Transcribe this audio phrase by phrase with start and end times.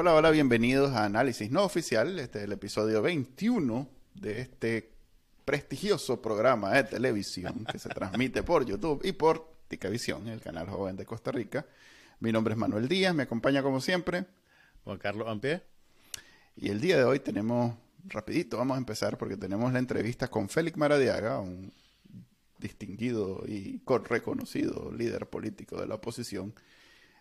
[0.00, 2.18] Hola, hola, bienvenidos a Análisis No Oficial.
[2.18, 4.88] Este es el episodio 21 de este
[5.44, 10.96] prestigioso programa de televisión que se transmite por YouTube y por Ticavisión, el canal joven
[10.96, 11.66] de Costa Rica.
[12.18, 14.24] Mi nombre es Manuel Díaz, me acompaña como siempre
[14.84, 15.60] Juan Carlos Ampie.
[16.56, 17.74] Y el día de hoy tenemos,
[18.06, 21.74] rapidito vamos a empezar porque tenemos la entrevista con Félix Maradiaga, un
[22.56, 26.54] distinguido y reconocido líder político de la oposición,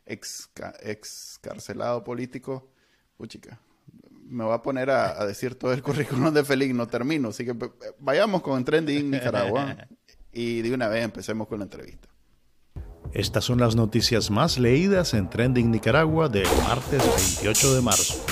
[0.09, 2.72] excarcelado político.
[3.17, 3.59] Puchica,
[4.30, 7.30] me va a poner a, decir todo el currículum de Félix, no termino.
[7.30, 7.55] Así que
[8.00, 9.76] vayamos con Trending Nicaragua
[10.31, 12.08] y de una vez empecemos con la entrevista.
[13.11, 17.03] Estas son las noticias más leídas en Trending Nicaragua del martes
[17.41, 18.25] 28 de marzo.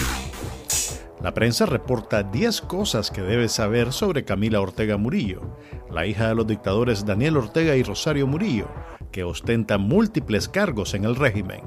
[1.21, 5.57] La prensa reporta 10 cosas que debes saber sobre Camila Ortega Murillo,
[5.89, 8.69] la hija de los dictadores Daniel Ortega y Rosario Murillo,
[9.11, 11.61] que ostenta múltiples cargos en el régimen.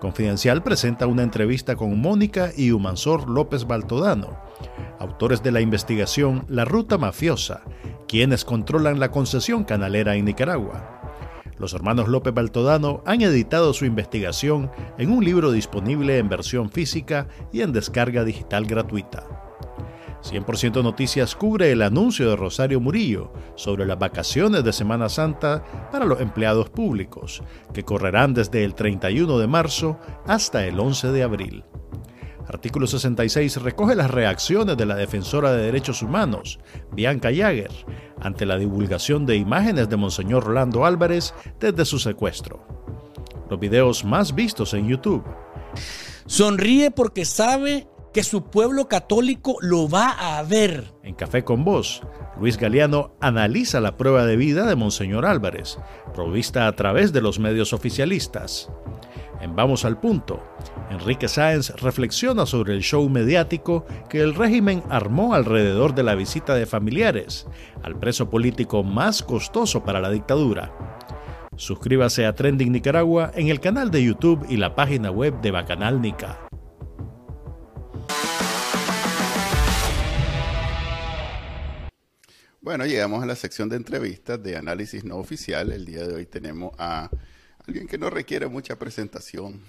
[0.00, 4.36] Confidencial presenta una entrevista con Mónica y Humansor López Baltodano,
[4.98, 7.62] autores de la investigación La Ruta Mafiosa,
[8.08, 11.00] quienes controlan la concesión canalera en Nicaragua.
[11.56, 17.28] Los hermanos López Baltodano han editado su investigación en un libro disponible en versión física
[17.52, 19.51] y en descarga digital gratuita.
[20.22, 26.04] 100% Noticias cubre el anuncio de Rosario Murillo sobre las vacaciones de Semana Santa para
[26.04, 27.42] los empleados públicos,
[27.72, 31.64] que correrán desde el 31 de marzo hasta el 11 de abril.
[32.48, 36.58] Artículo 66 recoge las reacciones de la defensora de derechos humanos,
[36.92, 37.70] Bianca Jagger,
[38.20, 42.66] ante la divulgación de imágenes de Monseñor Rolando Álvarez desde su secuestro.
[43.48, 45.24] Los videos más vistos en YouTube.
[46.26, 50.92] Sonríe porque sabe que su pueblo católico lo va a ver.
[51.02, 52.02] En Café con Voz,
[52.38, 55.78] Luis Galeano analiza la prueba de vida de Monseñor Álvarez,
[56.14, 58.70] provista a través de los medios oficialistas.
[59.40, 60.40] En Vamos al Punto,
[60.90, 66.54] Enrique Sáenz reflexiona sobre el show mediático que el régimen armó alrededor de la visita
[66.54, 67.46] de familiares
[67.82, 70.72] al preso político más costoso para la dictadura.
[71.56, 76.00] Suscríbase a Trending Nicaragua en el canal de YouTube y la página web de Bacanal
[76.00, 76.38] Nica.
[82.62, 85.72] Bueno, llegamos a la sección de entrevistas de análisis no oficial.
[85.72, 87.10] El día de hoy tenemos a
[87.66, 89.60] alguien que no requiere mucha presentación.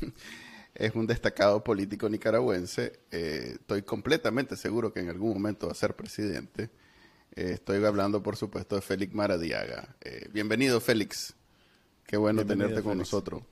[0.74, 3.00] es un destacado político nicaragüense.
[3.10, 6.70] Eh, estoy completamente seguro que en algún momento va a ser presidente.
[7.36, 9.94] Eh, estoy hablando, por supuesto, de Félix Maradiaga.
[10.00, 11.34] Eh, bienvenido, Félix.
[12.06, 13.42] Qué bueno tenerte con nosotros.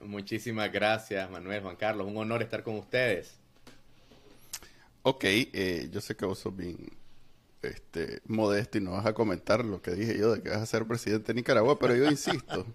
[0.00, 2.08] Muchísimas gracias, Manuel, Juan Carlos.
[2.08, 3.39] Un honor estar con ustedes.
[5.02, 6.76] Ok, eh, yo sé que vos sos bien
[7.62, 10.66] este, modesto y no vas a comentar lo que dije yo de que vas a
[10.66, 12.66] ser presidente de Nicaragua, pero yo insisto,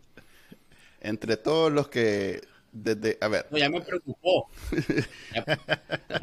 [1.01, 2.41] entre todos los que
[2.71, 3.47] desde, a ver.
[3.51, 4.49] No, ya me preocupó.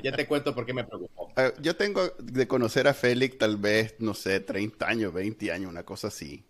[0.02, 1.32] ya, te cuento por qué me preocupó.
[1.60, 5.84] yo tengo de conocer a Félix tal vez, no sé, 30 años, 20 años, una
[5.84, 6.44] cosa así.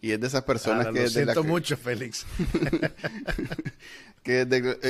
[0.00, 1.02] Y es de esas personas que...
[1.02, 2.26] Lo siento mucho, Félix.
[4.22, 4.46] que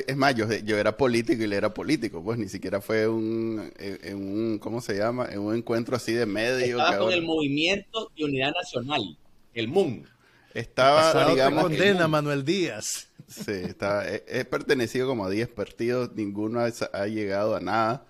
[0.07, 4.17] es más, yo, era político y él era político, pues ni siquiera fue un, en,
[4.17, 5.29] un, ¿cómo se llama?
[5.31, 6.79] En un encuentro así de medio.
[6.79, 9.19] Estaba con el Movimiento de Unidad Nacional,
[9.53, 10.07] el MUN.
[10.55, 11.65] Estaba, digamos...
[11.65, 13.09] condena Manuel Díaz.
[13.27, 18.07] Sí, estaba, he, pertenecido como a 10 partidos, ninguno ha, llegado a nada.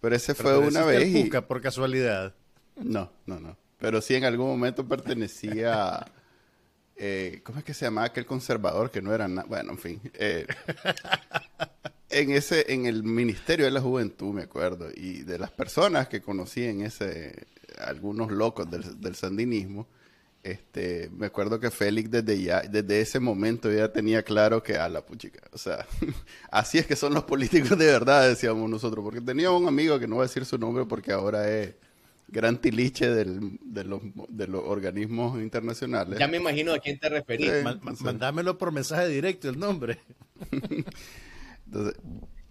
[0.00, 1.06] Pero ese fue una vez.
[1.14, 1.24] Y...
[1.30, 2.34] por casualidad.
[2.76, 3.58] No, no, no.
[3.78, 6.06] Pero sí en algún momento pertenecía
[6.96, 9.46] eh, ¿cómo es que se llamaba aquel conservador que no era nada?
[9.48, 10.00] Bueno, en fin.
[10.14, 10.46] Eh,
[12.10, 16.20] en ese, en el Ministerio de la Juventud, me acuerdo, y de las personas que
[16.20, 17.46] conocí en ese,
[17.78, 19.86] algunos locos del, sandinismo,
[20.42, 24.88] este, me acuerdo que Félix desde ya, desde ese momento ya tenía claro que a
[24.88, 25.86] la puchica, o sea,
[26.50, 30.08] así es que son los políticos de verdad, decíamos nosotros, porque tenía un amigo que
[30.08, 31.74] no voy a decir su nombre porque ahora es
[32.32, 36.18] gran tiliche del, de, los, de, los, organismos internacionales.
[36.18, 37.52] Ya me imagino a quién te referís.
[38.00, 39.98] mandámelo por mensaje directo el nombre.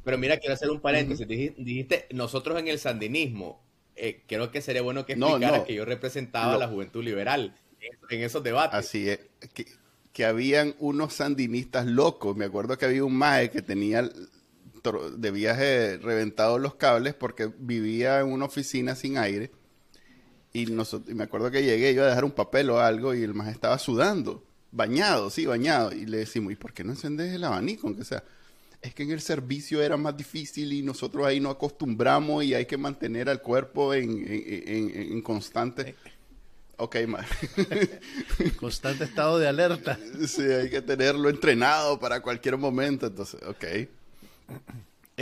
[0.03, 1.27] Pero mira, quiero hacer un paréntesis.
[1.27, 3.63] dijiste, nosotros en el sandinismo,
[3.95, 7.55] eh, creo que sería bueno que explicara que yo representaba a la juventud liberal
[8.09, 8.77] en esos debates.
[8.77, 9.19] Así es.
[9.53, 9.65] Que,
[10.13, 12.37] que habían unos sandinistas locos.
[12.37, 14.07] Me acuerdo que había un mae que tenía
[15.17, 19.51] de viaje reventado los cables porque vivía en una oficina sin aire
[20.53, 23.47] y, me acuerdo que llegué yo a dejar un papel o algo y el más
[23.47, 25.93] estaba sudando, bañado, sí, bañado.
[25.93, 27.87] Y le decimos, ¿y por qué no encendes el abanico?
[27.87, 28.23] Aunque sea,
[28.81, 32.65] es que en el servicio era más difícil y nosotros ahí no acostumbramos y hay
[32.65, 35.95] que mantener al cuerpo en, en, constante.
[36.77, 37.25] ok, ma.
[38.59, 39.97] Constante estado de alerta.
[40.27, 43.07] Sí, hay que tenerlo entrenado para cualquier momento.
[43.07, 43.65] Entonces, ok.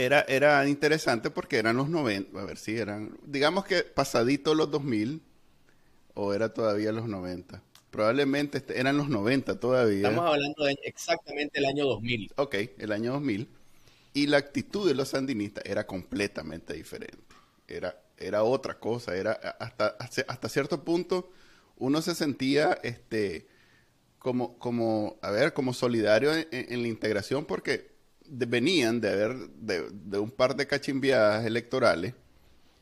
[0.00, 4.70] Era, era interesante porque eran los 90, a ver si eran, digamos que pasadito los
[4.70, 5.20] 2000
[6.14, 7.62] o era todavía los 90.
[7.90, 10.08] Probablemente este, eran los 90 todavía.
[10.08, 12.32] Estamos hablando de exactamente el año 2000.
[12.36, 13.48] Ok, el año 2000.
[14.14, 17.18] Y la actitud de los sandinistas era completamente diferente.
[17.68, 19.14] Era, era otra cosa.
[19.16, 21.30] Era hasta, hasta cierto punto
[21.76, 23.48] uno se sentía este,
[24.18, 27.89] como, como, a ver, como solidario en, la integración porque
[28.30, 32.14] venían de haber de, un par de cachimbiadas electorales,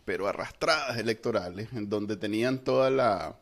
[0.05, 3.39] pero arrastradas electorales, en donde tenían toda la,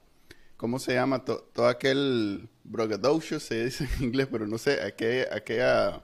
[0.56, 1.24] ¿cómo se llama?
[1.24, 6.02] todo aquel braggadocio, se dice en inglés, pero no sé, aquella, aquella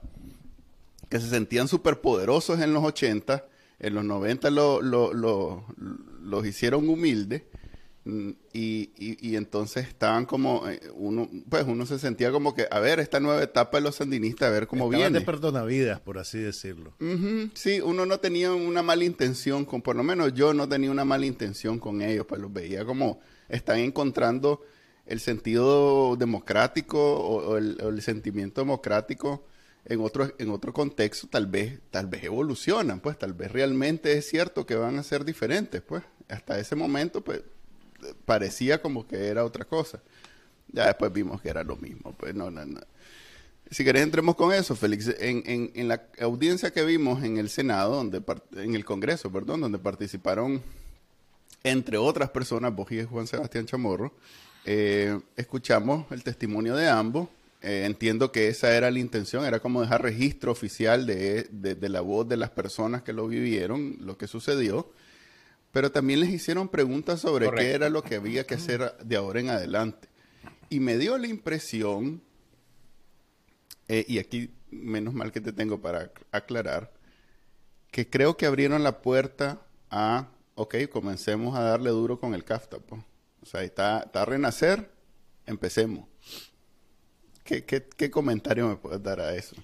[1.09, 3.45] que se sentían superpoderosos en los 80,
[3.79, 7.43] en los 90 lo, los hicieron humildes
[8.05, 12.79] Mm, y, y, entonces estaban como, eh, uno, pues uno se sentía como que, a
[12.81, 15.19] ver, esta nueva etapa de los sandinistas, a ver cómo viene.
[15.19, 16.93] de perdonavidas, por así decirlo.
[17.53, 21.05] sí, uno no tenía una mala intención, con, por lo menos yo no tenía una
[21.05, 24.61] mala intención con ellos, pues los veía como están encontrando
[25.05, 29.45] el sentido democrático o, el, o el, sentimiento democrático
[29.85, 34.27] en otro, en otro contexto, tal vez, tal vez evolucionan, pues tal vez realmente es
[34.27, 37.43] cierto que van a ser diferentes, pues hasta ese momento, pues
[38.25, 40.01] parecía como que era otra cosa.
[40.71, 42.13] Ya después vimos que era lo mismo.
[42.13, 42.81] Pues no, no, no.
[43.69, 45.07] Si querés entremos con eso, Félix.
[45.19, 48.21] En, en, en, la audiencia que vimos en el Senado, donde
[48.57, 50.61] en el Congreso, perdón, donde participaron,
[51.63, 54.13] entre otras personas, vos y Juan Sebastián Chamorro,
[54.65, 57.29] eh, escuchamos el testimonio de ambos.
[57.61, 61.89] Eh, entiendo que esa era la intención, era como dejar registro oficial de, de, de
[61.89, 64.91] la voz de las personas que lo vivieron, lo que sucedió
[65.73, 69.39] pero también les hicieron preguntas sobre qué era lo que había que hacer de ahora
[69.39, 70.07] en adelante.
[70.69, 72.21] Y me dio la impresión,
[73.87, 76.93] eh, y aquí menos mal que te tengo para aclarar,
[77.89, 82.77] que creo que abrieron la puerta a, ok, comencemos a darle duro con el CAFTA.
[82.77, 84.91] O sea, está, está a renacer,
[85.47, 86.07] empecemos.
[87.43, 89.55] ¿Qué, qué, qué comentario me puedes dar a eso?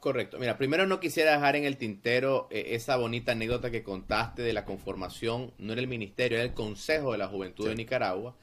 [0.00, 0.38] Correcto.
[0.38, 4.52] Mira, primero no quisiera dejar en el tintero eh, esa bonita anécdota que contaste de
[4.52, 8.36] la conformación, no era el ministerio, era el Consejo de la Juventud de Nicaragua.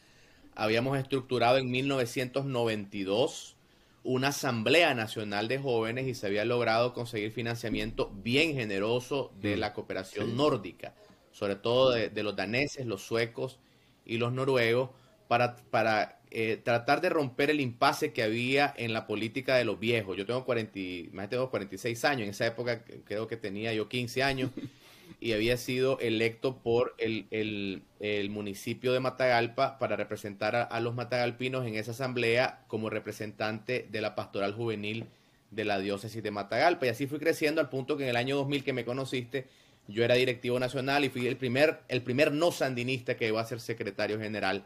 [0.54, 3.56] Habíamos estructurado en 1992
[4.04, 9.60] una Asamblea Nacional de Jóvenes y se había logrado conseguir financiamiento bien generoso de mm.
[9.60, 10.94] la cooperación nórdica,
[11.32, 13.60] sobre todo de, los daneses, los suecos
[14.06, 14.92] y los noruegos,
[15.28, 19.80] para, para eh, tratar de romper el impasse que había en la política de los
[19.80, 20.18] viejos.
[20.18, 24.22] Yo tengo 40, más de 46 años, en esa época creo que tenía yo 15
[24.22, 24.52] años
[25.22, 31.66] y había sido electo por el, el, municipio de Matagalpa para representar a, los matagalpinos
[31.66, 35.06] en esa asamblea como representante de la pastoral juvenil
[35.52, 36.86] de la diócesis de Matagalpa.
[36.86, 39.48] Y así fui creciendo al punto que en el año 2000 que me conociste,
[39.88, 43.46] yo era directivo nacional y fui el primer, el primer no sandinista que iba a
[43.46, 44.66] ser secretario general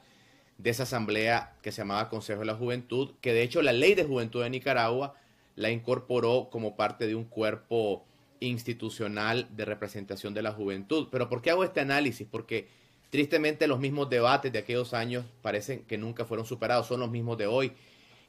[0.59, 3.95] de esa asamblea que se llamaba Consejo de la Juventud, que de hecho la ley
[3.95, 5.15] de juventud de Nicaragua
[5.55, 8.05] la incorporó como parte de un cuerpo
[8.41, 11.07] institucional de representación de la juventud.
[11.11, 12.27] Pero ¿por qué hago este análisis?
[12.29, 12.67] Porque
[13.09, 17.37] tristemente los mismos debates de aquellos años parecen que nunca fueron superados, son los mismos
[17.37, 17.71] de hoy.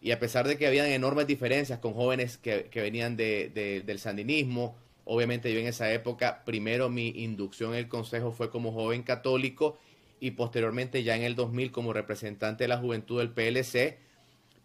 [0.01, 5.53] Y a pesar de que habían enormes diferencias con jóvenes que, venían del sandinismo, obviamente
[5.53, 9.79] yo en esa época, primero mi inducción en el Consejo fue como joven católico
[10.21, 13.99] y posteriormente ya en el 2000 como representante de la juventud del PLC.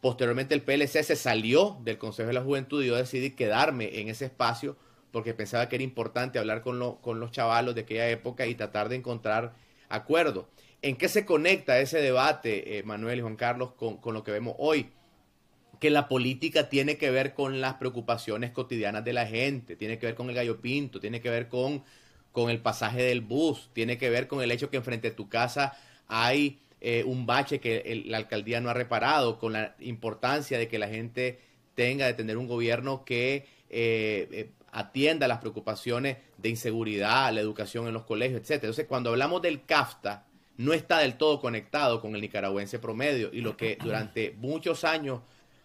[0.01, 4.09] Posteriormente el PLC se salió del Consejo de la Juventud y yo decidí quedarme en
[4.09, 4.77] ese espacio
[5.11, 8.89] porque pensaba que era importante hablar con, con los chavalos de aquella época y tratar
[8.89, 9.55] de encontrar
[9.87, 10.49] acuerdo.
[10.81, 14.31] ¿En qué se conecta ese debate, eh, Manuel y Juan Carlos, con, con lo que
[14.31, 14.91] vemos hoy?
[15.79, 20.05] Que la política tiene que ver con las preocupaciones cotidianas de la gente, tiene que
[20.05, 21.83] ver con el gallo pinto, tiene que ver con
[22.35, 25.29] con el pasaje del bus, tiene que ver con el hecho que enfrente de tu
[25.29, 25.77] casa
[26.09, 30.77] hay eh, un bache que la alcaldía no ha reparado, con la importancia de que
[30.77, 31.39] la gente
[31.75, 37.87] tenga de tener un gobierno que eh, eh, atienda las preocupaciones de inseguridad, la educación
[37.87, 38.55] en los colegios, etc.
[38.55, 40.25] Entonces, cuando hablamos del CAFTA,
[40.57, 45.21] no está del todo conectado con el nicaragüense promedio y lo que durante muchos años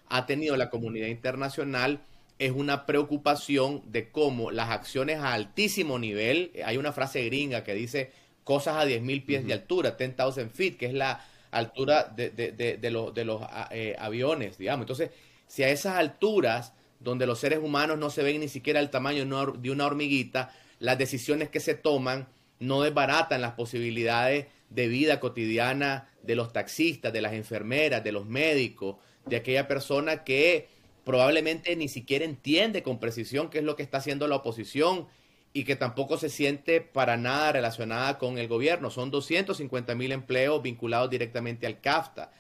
[0.09, 2.01] ha tenido la comunidad internacional
[2.41, 7.75] es una preocupación de cómo las acciones a altísimo nivel, hay una frase gringa que
[7.75, 8.13] dice
[8.45, 12.79] cosas a 10.000 pies de altura, 10,000 feet, que es la altura de, de, de,
[12.79, 14.85] de los, de los ah, eh, aviones, digamos.
[14.85, 15.11] Entonces,
[15.47, 19.27] si a esas alturas, donde los seres humanos no se ven ni siquiera el tamaño
[19.59, 22.27] de una hormiguita, las decisiones que se toman
[22.59, 28.25] no desbaratan las posibilidades de vida cotidiana de los taxistas, de las enfermeras, de los
[28.25, 33.83] médicos, de aquella persona que probablemente ni siquiera entiende con precisión qué es lo que
[33.83, 35.07] está haciendo la oposición
[35.53, 38.91] y que tampoco se siente para nada relacionada con el gobierno.
[38.91, 42.31] Son 250 mil empleos vinculados directamente al CAFTA.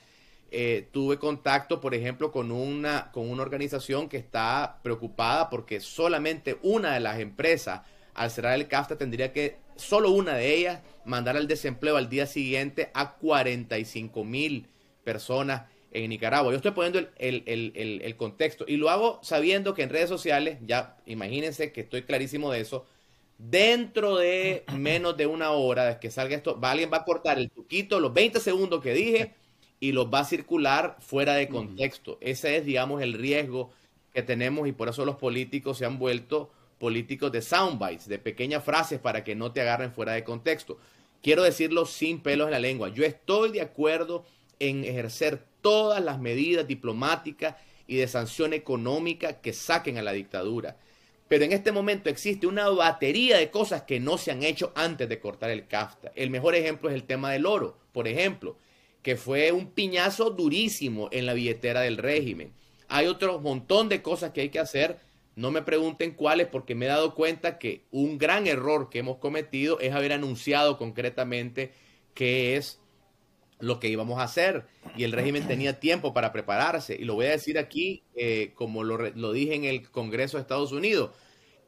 [0.52, 6.58] Eh, tuve contacto, por ejemplo, con una, con una organización que está preocupada porque solamente
[6.62, 7.82] una de las empresas,
[8.14, 12.26] al cerrar el CAFTA, tendría que, solo una de ellas, mandar al desempleo al día
[12.26, 14.66] siguiente a 45 mil
[15.04, 16.52] personas en Nicaragua.
[16.52, 20.96] Yo estoy poniendo el, el, contexto y lo hago sabiendo que en redes sociales, ya
[21.06, 22.86] imagínense que estoy clarísimo de eso,
[23.38, 27.50] dentro de menos de una hora de que salga esto, alguien va a cortar el
[27.50, 29.34] tuquito, los 20 segundos que dije,
[29.80, 32.18] y los va a circular fuera de contexto.
[32.20, 33.70] Ese es, digamos, el riesgo
[34.12, 38.62] que tenemos y por eso los políticos se han vuelto políticos de soundbites, de pequeñas
[38.62, 40.78] frases para que no te agarren fuera de contexto.
[41.22, 42.88] Quiero decirlo sin pelos en la lengua.
[42.88, 44.24] Yo estoy de acuerdo
[44.58, 50.76] en ejercer todas las medidas diplomáticas y de sanción económica que saquen a la dictadura.
[51.30, 55.08] Pero en este momento existe una batería de cosas que no se han hecho antes
[55.08, 56.10] de cortar el CAFTA.
[56.16, 58.56] El mejor ejemplo es el tema del oro, por ejemplo,
[59.02, 62.52] que fue un piñazo durísimo en la billetera del régimen.
[62.88, 64.98] Hay otro montón de cosas que hay que hacer.
[65.36, 69.18] No me pregunten cuáles porque me he dado cuenta que un gran error que hemos
[69.18, 71.72] cometido es haber anunciado concretamente
[72.14, 72.80] qué es
[73.60, 74.64] lo que íbamos a hacer
[74.96, 76.96] y el régimen tenía tiempo para prepararse.
[76.96, 80.42] Y lo voy a decir aquí, eh, como lo, lo, dije en el Congreso de
[80.42, 81.10] Estados Unidos,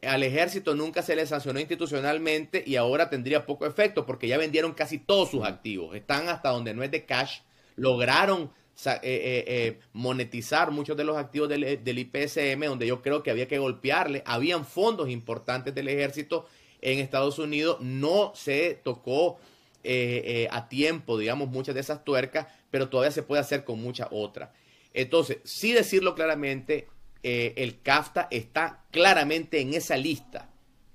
[0.02, 4.72] al ejército nunca se le sancionó institucionalmente y ahora tendría poco efecto porque ya vendieron
[4.72, 5.94] casi todos sus activos.
[5.94, 7.40] Están hasta donde no es de cash,
[7.76, 8.50] lograron
[8.84, 13.46] eh, eh, monetizar muchos de los activos del, del IPSM, donde yo creo que había
[13.46, 14.22] que golpearle.
[14.26, 16.46] Habían fondos importantes del ejército
[16.80, 19.38] en Estados Unidos, no se tocó
[19.84, 23.80] eh, eh, a tiempo, digamos, muchas de esas tuercas, pero todavía se puede hacer con
[23.80, 24.50] muchas otras.
[24.94, 26.88] Entonces, sí decirlo claramente,
[27.22, 30.50] eh, el CAFTA está claramente en esa lista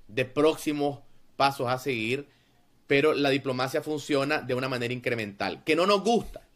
[0.08, 1.00] de próximos
[1.36, 2.28] pasos a seguir,
[2.86, 6.48] pero la diplomacia funciona de una manera incremental, que no nos gusta,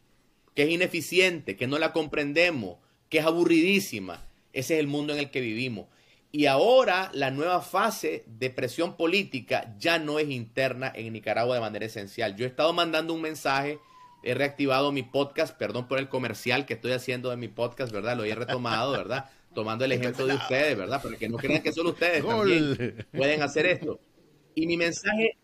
[0.54, 4.24] que es ineficiente, que no la comprendemos, que es aburridísima.
[4.52, 5.86] Ese es el mundo en el que vivimos.
[6.34, 11.60] Y ahora la nueva fase de presión política ya no es interna en Nicaragua de
[11.60, 12.34] manera esencial.
[12.36, 13.78] Yo he estado mandando un mensaje,
[14.22, 18.16] he reactivado mi podcast, perdón por el comercial que estoy haciendo de mi podcast, ¿verdad?
[18.16, 19.30] Lo he retomado, ¿verdad?
[19.54, 21.02] Tomando el ejemplo de ustedes, ¿verdad?
[21.02, 24.00] Para que no crean que solo ustedes también pueden hacer esto.
[24.54, 25.36] Y mi mensaje,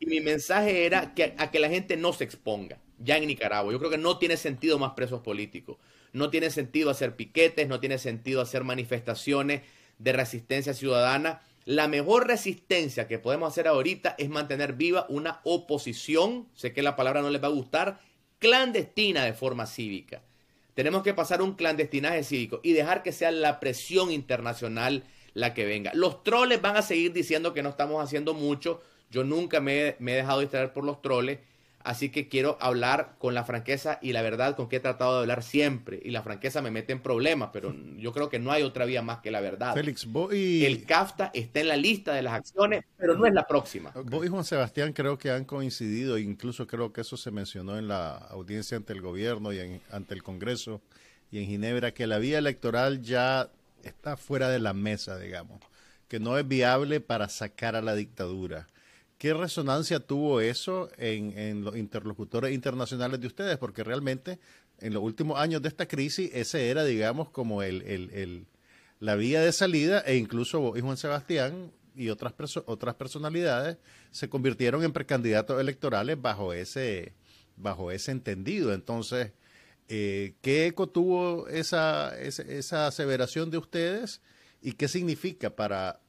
[0.00, 3.70] y mi mensaje era que, a que la gente no se exponga ya en Nicaragua.
[3.70, 5.76] Yo creo que no tiene sentido más presos políticos.
[6.14, 9.62] No tiene sentido hacer piquetes, no tiene sentido hacer manifestaciones
[9.98, 11.42] de resistencia ciudadana.
[11.64, 16.96] La mejor resistencia que podemos hacer ahorita es mantener viva una oposición, sé que la
[16.96, 18.00] palabra no les va a gustar,
[18.38, 20.22] clandestina de forma cívica.
[20.74, 25.64] Tenemos que pasar un clandestinaje cívico y dejar que sea la presión internacional la que
[25.64, 25.92] venga.
[25.94, 28.82] Los troles van a seguir diciendo que no estamos haciendo mucho.
[29.10, 31.38] Yo nunca me, he dejado distraer por los troles
[31.84, 35.20] Así que quiero hablar con la franqueza y la verdad con que he tratado de
[35.20, 36.00] hablar siempre.
[36.02, 39.02] Y la franqueza me mete en problemas, pero yo creo que no hay otra vía
[39.02, 39.74] más que la verdad.
[39.74, 40.64] Félix, vos y...
[40.64, 43.92] El CAFTA está en la lista de las acciones, pero no es la próxima.
[44.06, 47.86] Vos y Juan Sebastián creo que han coincidido, incluso creo que eso se mencionó en
[47.86, 50.80] la audiencia ante el gobierno y ante el Congreso
[51.30, 53.50] y en Ginebra, que la vía electoral ya
[53.82, 55.60] está fuera de la mesa, digamos,
[56.08, 58.68] que no es viable para sacar a la dictadura
[59.18, 63.58] ¿Qué resonancia tuvo eso en, los interlocutores internacionales de ustedes?
[63.58, 64.38] Porque realmente
[64.80, 68.46] en los últimos años de esta crisis ese era, digamos, como el,
[69.00, 72.34] la vía de salida e incluso vos y Juan Sebastián y otras,
[72.66, 73.78] otras personalidades
[74.10, 77.12] se convirtieron en precandidatos electorales bajo ese,
[77.56, 78.74] bajo ese entendido.
[78.74, 79.32] Entonces,
[79.88, 84.20] eh, ¿qué eco tuvo esa, esa, esa aseveración de ustedes
[84.60, 86.00] y qué significa para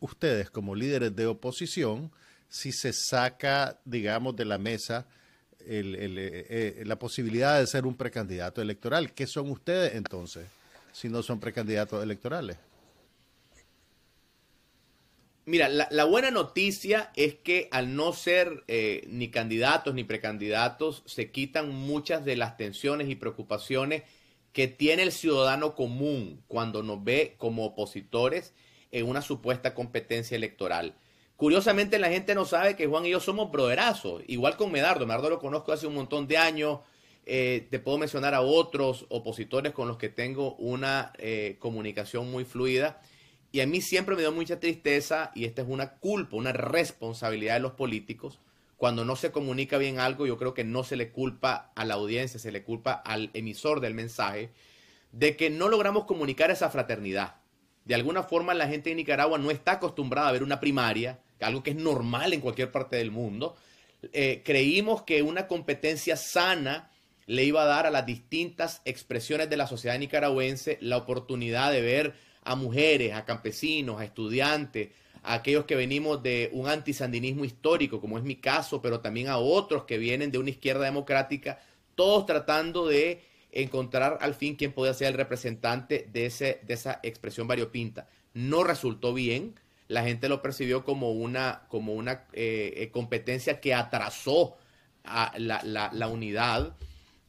[0.00, 2.10] ustedes como líderes de oposición?
[2.54, 5.08] Si se saca, digamos, de la mesa
[5.66, 9.12] el, eh, eh, la posibilidad de ser un precandidato electoral.
[9.12, 10.46] ¿Qué son ustedes entonces
[10.92, 12.56] si no son precandidatos electorales?
[15.46, 21.32] Mira, la, buena noticia es que al no ser eh, ni candidatos ni precandidatos, se
[21.32, 24.04] quitan muchas de las tensiones y preocupaciones
[24.52, 28.54] que tiene el ciudadano común cuando nos ve como opositores
[28.92, 30.94] en una supuesta competencia electoral.
[31.36, 35.06] Curiosamente la gente no sabe que Juan y yo somos broderazos, igual con Medardo.
[35.06, 36.80] Medardo lo conozco hace un montón de años.
[37.26, 42.44] Eh, te puedo mencionar a otros opositores con los que tengo una eh, comunicación muy
[42.44, 43.00] fluida.
[43.50, 47.54] Y a mí siempre me dio mucha tristeza, y esta es una culpa, una responsabilidad
[47.54, 48.40] de los políticos,
[48.76, 51.94] cuando no se comunica bien algo, yo creo que no se le culpa a la
[51.94, 54.50] audiencia, se le culpa al emisor del mensaje
[55.12, 57.36] de que no logramos comunicar esa fraternidad.
[57.84, 61.62] De alguna forma la gente de Nicaragua no está acostumbrada a ver una primaria, algo
[61.62, 63.56] que es normal en cualquier parte del mundo.
[64.12, 66.90] Eh, creímos que una competencia sana
[67.26, 71.80] le iba a dar a las distintas expresiones de la sociedad nicaragüense la oportunidad de
[71.80, 74.90] ver a mujeres, a campesinos, a estudiantes,
[75.22, 79.38] a aquellos que venimos de un antisandinismo histórico, como es mi caso, pero también a
[79.38, 81.60] otros que vienen de una izquierda democrática,
[81.94, 87.00] todos tratando de encontrar al fin quién podía ser el representante de, ese, de esa
[87.02, 88.08] expresión variopinta.
[88.34, 89.54] No resultó bien,
[89.88, 94.56] la gente lo percibió como una, como una eh, eh, competencia que atrasó
[95.04, 95.60] a la,
[95.92, 96.74] la, unidad.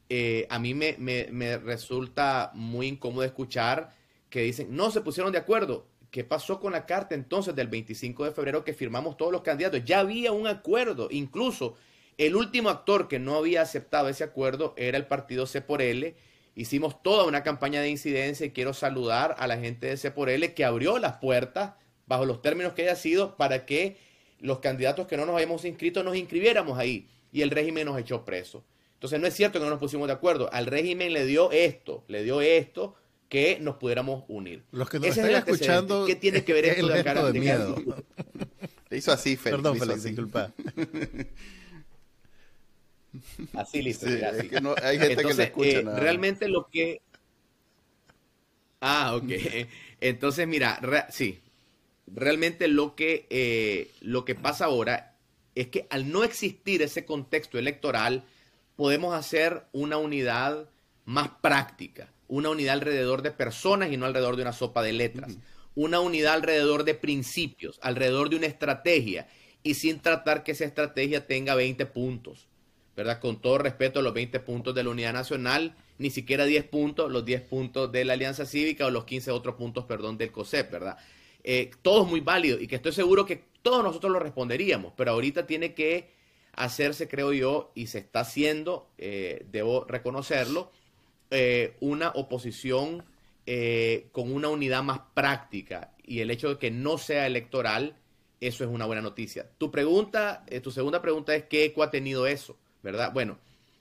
[0.08, 3.92] Eh, a mí me, me, me, resulta muy incómodo escuchar
[4.30, 5.86] que dicen, no se pusieron de acuerdo.
[6.10, 9.84] ¿Qué pasó con la carta entonces del 25 de febrero que firmamos todos los candidatos?
[9.84, 11.76] Ya había un acuerdo, incluso
[12.16, 16.16] el último actor que no había aceptado ese acuerdo era el partido C por L.
[16.54, 20.30] Hicimos toda una campaña de incidencia y quiero saludar a la gente de C por
[20.30, 21.72] L que abrió las puertas
[22.06, 23.96] bajo los términos que haya sido para que
[24.40, 28.24] los candidatos que no nos habíamos inscrito nos inscribiéramos ahí y el régimen nos echó
[28.24, 28.64] preso.
[28.94, 30.48] Entonces no es cierto que no nos pusimos de acuerdo.
[30.52, 32.94] Al régimen le dio esto, le dio esto
[33.28, 34.64] que nos pudiéramos unir.
[34.72, 37.76] Los que nos están escuchando, ¿qué tiene que ver esto de, cara de miedo?
[38.88, 39.62] Le hizo así, Félix.
[39.62, 40.52] Perdón, Félix, disculpa.
[43.54, 44.06] Así, listo.
[44.82, 45.78] hay gente que escucha.
[45.78, 47.00] Eh, realmente lo que...
[48.80, 49.30] Ah, ok.
[50.00, 50.78] Entonces, mira,
[51.10, 51.40] sí.
[52.06, 55.16] Realmente lo que, eh, lo que pasa ahora
[55.54, 58.24] es que al no existir ese contexto electoral,
[58.76, 60.68] podemos hacer una unidad
[61.04, 65.38] más práctica, una unidad alrededor de personas y no alrededor de una sopa de letras,
[65.74, 69.28] una unidad alrededor de principios, alrededor de una estrategia
[69.62, 72.46] y sin tratar que esa estrategia tenga 20 puntos,
[72.96, 73.18] ¿verdad?
[73.20, 77.10] Con todo respeto a los 20 puntos de la Unidad Nacional, ni siquiera 10 puntos,
[77.10, 80.70] los 10 puntos de la Alianza Cívica o los 15 otros puntos, perdón, del COSEP,
[80.70, 80.98] ¿verdad?
[81.48, 85.12] Eh, todo es muy válido y que estoy seguro que todos nosotros lo responderíamos, pero
[85.12, 86.10] ahorita tiene que
[86.54, 90.72] hacerse, creo yo, y se está haciendo, eh, debo reconocerlo,
[91.30, 93.04] eh, una oposición
[94.10, 97.94] con una unidad más práctica y el hecho de que no sea electoral,
[98.40, 99.48] eso es una buena noticia.
[99.56, 102.56] Tu pregunta, tu segunda pregunta es ¿qué eco ha tenido eso?
[102.82, 103.12] ¿Verdad?
[103.12, 103.38] Bueno,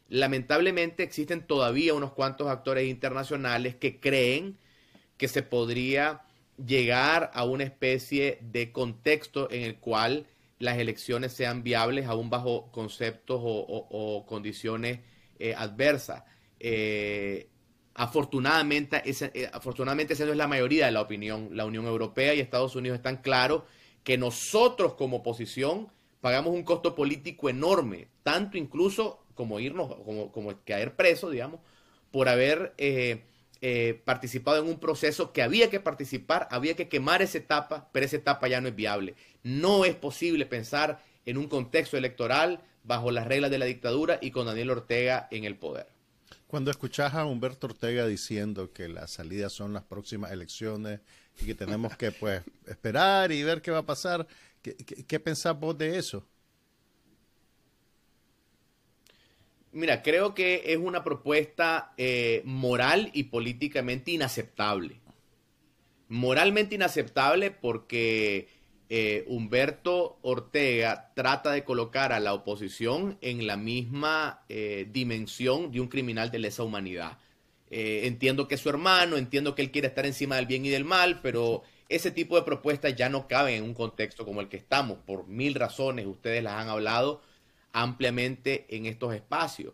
[0.07, 4.55] lamentablemente existen todavía unos cuantos actores internacionales que creen
[5.17, 6.21] que se podría
[6.63, 10.27] llegar a una especie de contexto en el cual
[10.59, 14.99] las elecciones sean viables aún bajo conceptos o, condiciones
[15.37, 16.23] eh, adversas.
[16.59, 17.49] Eh,
[17.93, 21.49] afortunadamente, esa, eh, afortunadamente esa no es la mayoría de la opinión.
[21.51, 23.63] La Unión Europea y Estados Unidos están claros
[24.03, 25.89] que nosotros como oposición
[26.21, 31.59] pagamos un costo político enorme, tanto incluso como irnos, como, como caer preso, digamos,
[32.11, 32.73] por haber
[33.67, 38.05] eh, participado en un proceso que había que participar, había que quemar esa etapa, pero
[38.05, 39.15] esa etapa ya no es viable.
[39.41, 44.29] No es posible pensar en un contexto electoral bajo las reglas de la dictadura y
[44.29, 45.87] con Daniel Ortega en el poder.
[46.45, 50.99] Cuando escuchás a Humberto Ortega diciendo que las salidas son las próximas elecciones
[51.41, 54.27] y que tenemos que pues esperar y ver qué va a pasar,
[54.61, 56.23] ¿qué, qué, pensás vos de eso?
[59.75, 65.01] Mira, creo que es una propuesta eh, moral y políticamente inaceptable.
[66.07, 68.47] Moralmente inaceptable porque
[68.87, 75.81] eh, Humberto Ortega trata de colocar a la oposición en la misma eh, dimensión de
[75.81, 77.17] un criminal de lesa humanidad.
[77.69, 80.85] entiendo que es su hermano, entiendo que él quiere estar encima del bien y del
[80.85, 84.55] mal, pero ese tipo de propuestas ya no caben en un contexto como el que
[84.55, 87.21] estamos, por mil razones, ustedes las han hablado
[87.75, 89.73] ampliamente en estos espacios.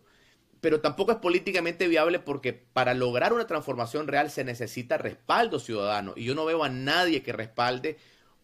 [0.59, 6.13] Pero tampoco es políticamente viable porque para lograr una transformación real se necesita respaldo ciudadano.
[6.15, 7.97] Y yo no veo a nadie que respalde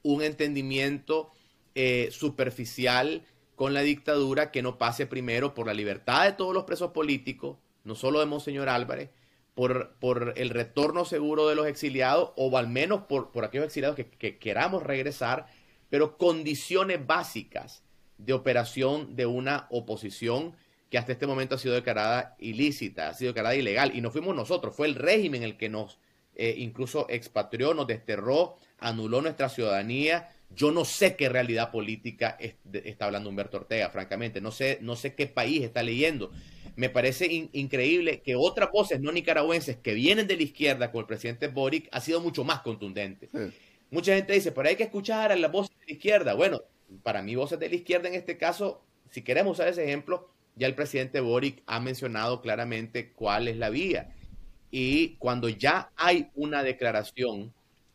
[0.03, 1.31] un entendimiento
[1.75, 3.23] eh, superficial
[3.55, 7.57] con la dictadura que no pase primero por la libertad de todos los presos políticos,
[7.83, 9.09] no solo de Monseñor Álvarez,
[9.55, 13.95] por, por el retorno seguro de los exiliados o al menos por, por aquellos exiliados
[13.95, 15.47] que, que queramos regresar,
[15.89, 17.83] pero condiciones básicas
[18.17, 20.55] de operación de una oposición
[20.89, 23.95] que hasta este momento ha sido declarada ilícita, ha sido declarada ilegal.
[23.95, 25.99] Y no fuimos nosotros, fue el régimen el que nos
[26.39, 30.29] eh, incluso expatrió, nos desterró, anuló nuestra ciudadanía.
[30.55, 32.37] Yo no sé qué realidad política
[32.71, 34.39] está hablando Humberto Ortega, francamente.
[34.39, 36.31] No sé, no sé qué país está leyendo.
[36.75, 41.07] Me parece increíble que otras voces no nicaragüenses que vienen de la izquierda, con el
[41.07, 43.29] presidente Boric, ha sido mucho más contundente.
[43.89, 46.33] Mucha gente dice, pero hay que escuchar a las voces de la izquierda.
[46.35, 46.61] Bueno,
[47.03, 50.67] para mí voces de la izquierda en este caso si queremos usar ese ejemplo, ya
[50.67, 54.15] el presidente Boric ha mencionado claramente cuál es la vía.
[54.71, 57.53] Y cuando ya hay una declaración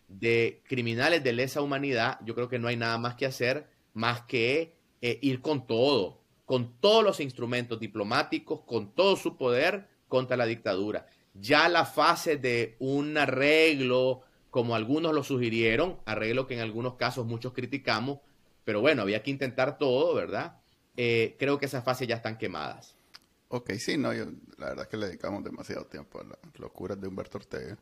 [0.08, 4.22] de criminales de lesa humanidad, yo creo que no hay nada más que hacer más
[4.22, 10.36] que eh, ir con todo, con todos los instrumentos diplomáticos, con todo su poder contra
[10.36, 11.06] la dictadura.
[11.34, 17.26] Ya la fase de un arreglo, como algunos lo sugirieron, arreglo que en algunos casos
[17.26, 18.20] muchos criticamos,
[18.64, 20.60] pero bueno, había que intentar todo, ¿verdad?
[20.96, 22.96] Eh, creo que esas fases ya están quemadas.
[23.48, 27.00] Ok, sí, no, yo, la verdad es que le dedicamos demasiado tiempo a las locuras
[27.00, 27.76] de Humberto Ortega.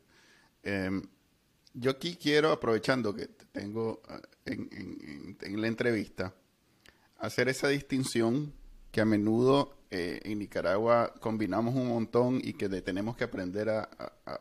[0.62, 1.02] Em,
[1.74, 6.34] yo aquí quiero, aprovechando que tengo ah, en, la entrevista,
[7.18, 8.52] hacer esa distinción
[8.90, 13.88] que a menudo eh, en Nicaragua combinamos un montón y que tenemos que aprender a,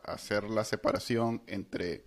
[0.04, 2.04] hacer la separación entre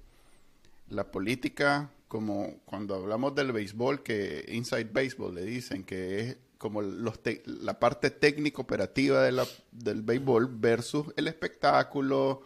[0.89, 6.83] la política, como cuando hablamos del béisbol, que Inside Baseball le dicen que es como
[6.83, 12.43] los la parte técnico operativa de la, del béisbol versus el espectáculo,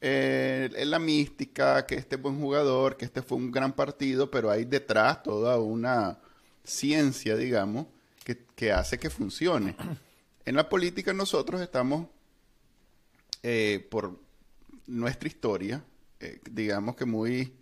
[0.00, 4.64] eh, la mística, que este buen jugador, que este fue un gran partido, pero hay
[4.66, 6.20] detrás toda una
[6.62, 7.88] ciencia, digamos,
[8.54, 9.76] que, hace que funcione.
[10.44, 12.06] En la política nosotros estamos,
[13.42, 14.18] eh, por
[14.86, 15.84] nuestra historia,
[16.20, 17.52] eh, digamos que muy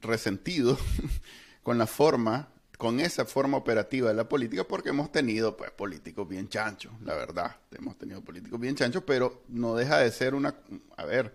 [0.00, 0.78] resentidos
[1.62, 6.28] con la forma con esa forma operativa de la política porque hemos tenido pues políticos
[6.28, 10.54] bien chanchos, la verdad, hemos tenido políticos bien chanchos, pero no deja de ser una,
[10.96, 11.34] a ver,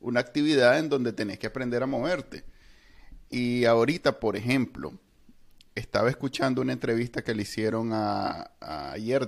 [0.00, 2.42] una actividad en donde tenés que aprender a moverte.
[3.30, 4.92] Y ahorita, por ejemplo,
[5.76, 9.22] estaba escuchando una entrevista que le hicieron a, a el,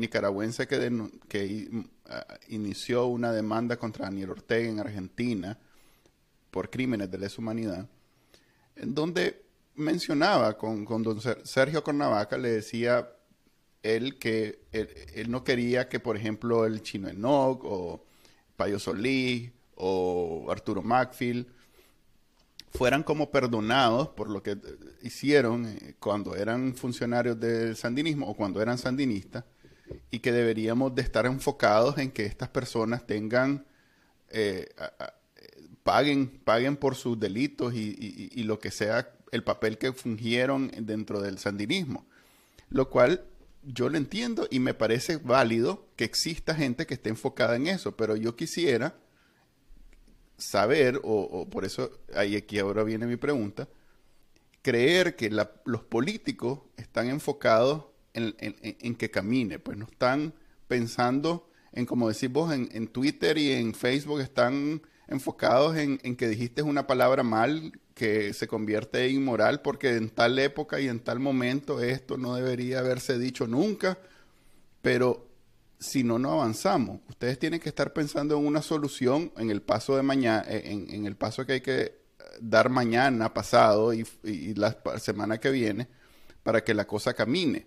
[0.00, 1.86] nicaragüense que
[2.48, 5.56] inició una demanda contra Daniel Ortega en Argentina
[6.52, 7.88] por crímenes de lesa humanidad
[8.76, 13.08] en donde mencionaba con, con don Sergio Cornavaca, le decía
[13.82, 18.04] él que él, no quería que, por ejemplo, el Chino Enoch o
[18.56, 21.46] Payo Solís o Arturo Macfield
[22.70, 24.56] fueran como perdonados por lo que
[25.02, 29.44] hicieron eh, cuando eran funcionarios del sandinismo o cuando eran sandinistas
[30.10, 33.66] y que deberíamos de estar enfocados en que estas personas tengan
[34.30, 34.70] eh,
[35.82, 41.38] paguen, paguen por sus delitos y, lo que sea el papel que fungieron dentro del
[41.38, 42.06] sandinismo.
[42.68, 43.24] Lo cual
[43.62, 47.96] yo lo entiendo y me parece válido que exista gente que esté enfocada en eso,
[47.96, 48.96] pero yo quisiera
[50.36, 53.68] saber, o, por eso ahí aquí ahora viene mi pregunta,
[54.60, 60.34] creer que los políticos están enfocados en, que camine, pues no están
[60.68, 66.28] pensando en, como decís vos, en, en Twitter y en Facebook están enfocados en, que
[66.28, 71.00] dijiste una palabra mal que se convierte en inmoral porque en tal época y en
[71.00, 73.98] tal momento esto no debería haberse dicho nunca,
[74.80, 75.28] pero
[75.78, 77.00] si no, no avanzamos.
[77.08, 81.16] Ustedes tienen que estar pensando en una solución en el paso de mañana, en, el
[81.16, 82.00] paso que hay que
[82.40, 84.04] dar mañana, pasado y,
[84.54, 85.88] la semana que viene
[86.42, 87.66] para que la cosa camine.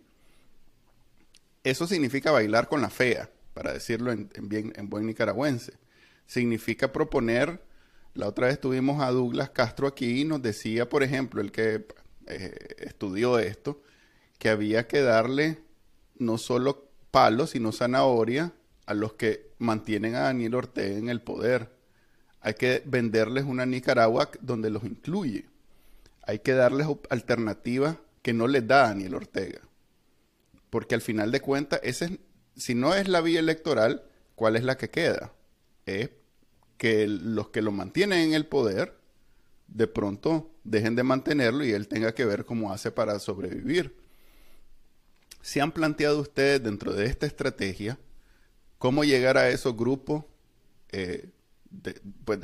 [1.63, 5.84] Eso significa bailar con la fea, para decirlo en, bien, en buen nicaragüense
[6.25, 7.61] significa proponer,
[8.13, 11.85] la otra vez tuvimos a Douglas Castro aquí y nos decía, por ejemplo, el que
[12.27, 13.81] eh, estudió esto,
[14.39, 15.59] que había que darle
[16.17, 18.53] no solo palos, sino zanahoria
[18.85, 21.69] a los que mantienen a Daniel Ortega en el poder.
[22.41, 25.45] Hay que venderles una Nicaragua donde los incluye.
[26.23, 29.61] Hay que darles alternativas que no les da Daniel Ortega.
[30.69, 32.19] Porque al final de cuentas, ese,
[32.55, 34.03] si no es la vía electoral,
[34.35, 35.33] ¿cuál es la que queda?
[35.85, 36.09] Es
[36.77, 38.97] que los que lo mantienen en el poder
[39.67, 43.95] de pronto dejen de mantenerlo y él tenga que ver cómo hace para sobrevivir.
[45.41, 47.97] ¿Se han planteado ustedes dentro de esta estrategia
[48.77, 50.25] cómo llegar a esos grupos
[50.91, 51.29] eh,
[52.23, 52.39] pues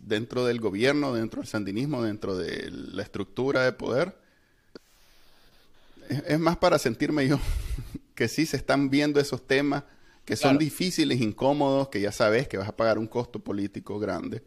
[0.00, 4.24] dentro del gobierno, dentro del sandinismo, dentro de la estructura de poder?
[6.08, 7.40] es más para sentirme yo
[8.14, 9.84] que sí se están viendo esos temas
[10.24, 14.42] que son difíciles, incómodos, que ya sabes que vas a pagar un costo político grande,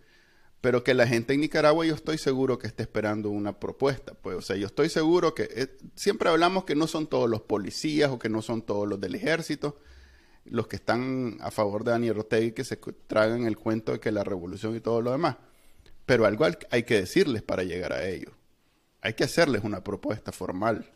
[0.61, 4.13] pero que la gente en Nicaragua yo estoy seguro que está esperando una propuesta.
[4.15, 7.41] Pues, o sea, yo estoy seguro que eh, siempre hablamos que no son todos los
[7.41, 9.79] policías o que no son todos los del ejército
[10.49, 13.99] los que están a favor de Daniel Ortega y que se tragan el cuento de
[13.99, 15.37] que la revolución y todo lo demás.
[16.05, 18.33] Pero algo hay que decirles para llegar a ellos.
[19.01, 20.89] Hay que hacerles una propuesta formal.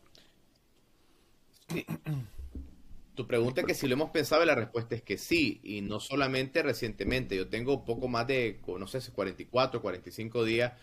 [3.21, 5.99] Tu pregunta es que si lo hemos pensado, la respuesta es que sí, y no
[5.99, 7.35] solamente recientemente.
[7.35, 10.73] Yo tengo poco más de, no sé, 44, 45 días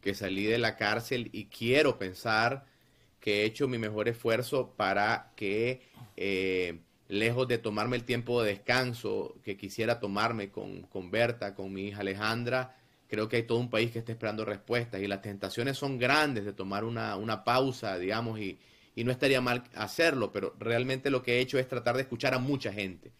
[0.00, 2.66] que salí de la cárcel y quiero pensar
[3.18, 5.82] que he hecho mi mejor esfuerzo para que,
[6.16, 11.72] eh, lejos de tomarme el tiempo de descanso que quisiera tomarme con, con Berta, con
[11.72, 12.76] mi hija Alejandra,
[13.08, 16.44] creo que hay todo un país que está esperando respuestas y las tentaciones son grandes
[16.44, 18.60] de tomar una, una pausa, digamos, y,
[18.98, 22.34] y no estaría mal hacerlo, pero realmente lo que he hecho es tratar de escuchar
[22.34, 23.12] a mucha gente.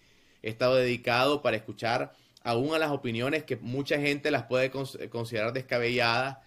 [0.42, 5.52] He estado dedicado para escuchar aún a las opiniones que mucha gente las puede considerar
[5.52, 6.38] descabelladas.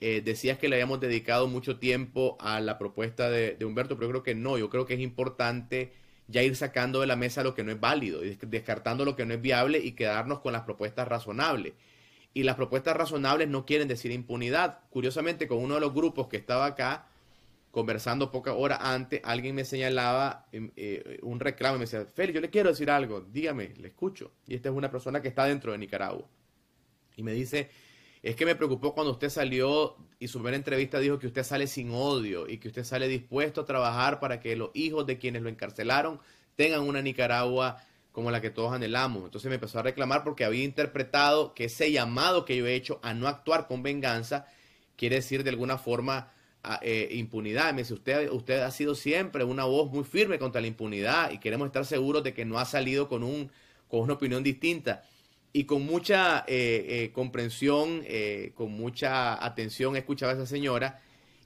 [0.00, 4.10] Eh, decías que le habíamos dedicado mucho tiempo a la propuesta de, Humberto, pero yo
[4.10, 5.94] creo que no, yo creo que es importante
[6.28, 9.32] ya ir sacando de la mesa lo que no es válido, descartando lo que no
[9.32, 11.72] es viable y quedarnos con las propuestas razonables.
[12.34, 14.80] Y las propuestas razonables no quieren decir impunidad.
[14.90, 17.06] Curiosamente, con uno de los grupos que estaba acá,
[17.74, 22.36] conversando pocas horas antes, alguien me señalaba em, eh, un reclamo y me decía, Félix,
[22.36, 24.30] yo le quiero decir algo, dígame, le escucho.
[24.46, 26.24] Y esta es una persona que está dentro de Nicaragua.
[27.16, 27.70] Y me dice,
[28.22, 31.66] es que me preocupó cuando usted salió y su primera entrevista dijo que usted sale
[31.66, 35.42] sin odio y que usted sale dispuesto a trabajar para que los hijos de quienes
[35.42, 36.20] lo encarcelaron
[36.54, 37.78] tengan una Nicaragua
[38.12, 39.24] como la que todos anhelamos.
[39.24, 43.00] Entonces me empezó a reclamar porque había interpretado que ese llamado que yo he hecho
[43.02, 44.46] a no actuar con venganza
[44.96, 46.30] quiere decir de alguna forma
[46.82, 47.72] eh, impunidad.
[47.74, 51.38] Me dice, usted, usted ha sido siempre una voz muy firme contra la impunidad y
[51.38, 53.50] queremos estar seguros de que no ha salido con, un,
[53.88, 55.02] con una opinión distinta.
[55.52, 58.02] Y con mucha eh, eh, comprensión,
[58.54, 61.00] con mucha atención he escuchado a esa señora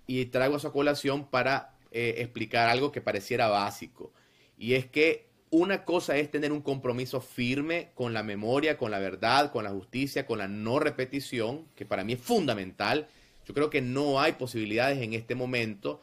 [0.06, 4.12] y traigo a su colación para explicar algo que pareciera básico.
[4.56, 8.98] Y es que una cosa es tener un compromiso firme con la memoria, con la
[8.98, 13.08] verdad, con la justicia, con la no repetición, que para mí es fundamental
[13.48, 16.02] yo creo que no hay posibilidades en este momento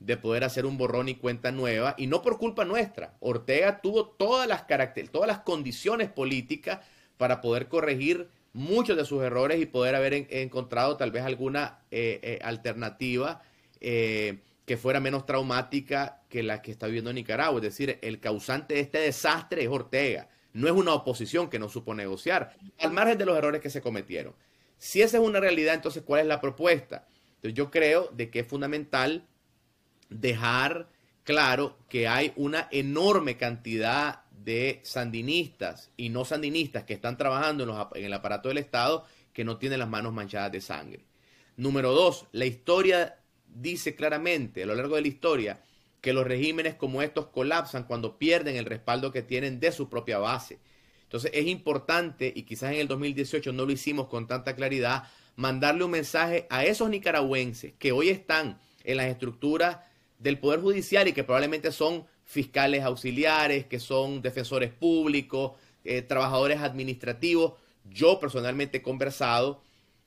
[0.00, 3.14] de poder hacer un borrón y cuenta nueva, y no por culpa nuestra.
[3.20, 4.64] Ortega tuvo todas las
[5.10, 6.80] todas las condiciones políticas
[7.18, 12.20] para poder corregir muchos de sus errores y poder haber encontrado tal vez alguna eh,
[12.22, 13.42] eh, alternativa
[13.80, 17.58] eh, que fuera menos traumática que la que está viviendo Nicaragua.
[17.58, 20.28] Es decir, el causante de este desastre es Ortega.
[20.54, 23.82] No es una oposición que no supo negociar, al margen de los errores que se
[23.82, 24.34] cometieron.
[24.78, 27.06] Si esa es una realidad, entonces, ¿cuál es la propuesta?
[27.36, 29.26] Entonces, yo creo de que es fundamental
[30.08, 30.88] dejar
[31.24, 37.98] claro que hay una enorme cantidad de sandinistas y no sandinistas que están trabajando en,
[37.98, 41.04] en el aparato del Estado que no tienen las manos manchadas de sangre.
[41.56, 45.60] Número dos, la historia dice claramente a lo largo de la historia
[46.00, 50.18] que los regímenes como estos colapsan cuando pierden el respaldo que tienen de su propia
[50.18, 50.58] base.
[51.08, 55.04] Entonces es importante, y quizás en el 2018 no lo hicimos con tanta claridad,
[55.36, 59.78] mandarle un mensaje a esos nicaragüenses que hoy están en las estructuras
[60.18, 66.60] del Poder Judicial y que probablemente son fiscales auxiliares, que son defensores públicos, eh, trabajadores
[66.60, 67.54] administrativos.
[67.90, 69.62] Yo personalmente he conversado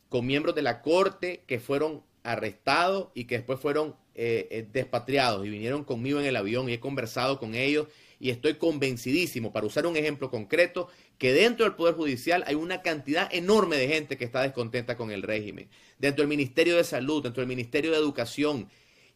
[0.08, 5.48] con miembros de la Corte que fueron arrestados y que después fueron eh, eh, despatriados
[5.48, 7.88] y vinieron conmigo en el avión y he conversado con ellos
[8.22, 12.84] y estoy convencidísimo, para usar un ejemplo concreto, que dentro del Poder Judicial hay una
[12.84, 15.70] cantidad enorme de gente que está descontenta con el régimen.
[15.98, 18.70] Dentro del Ministerio de Salud, dentro del Ministerio de Educación.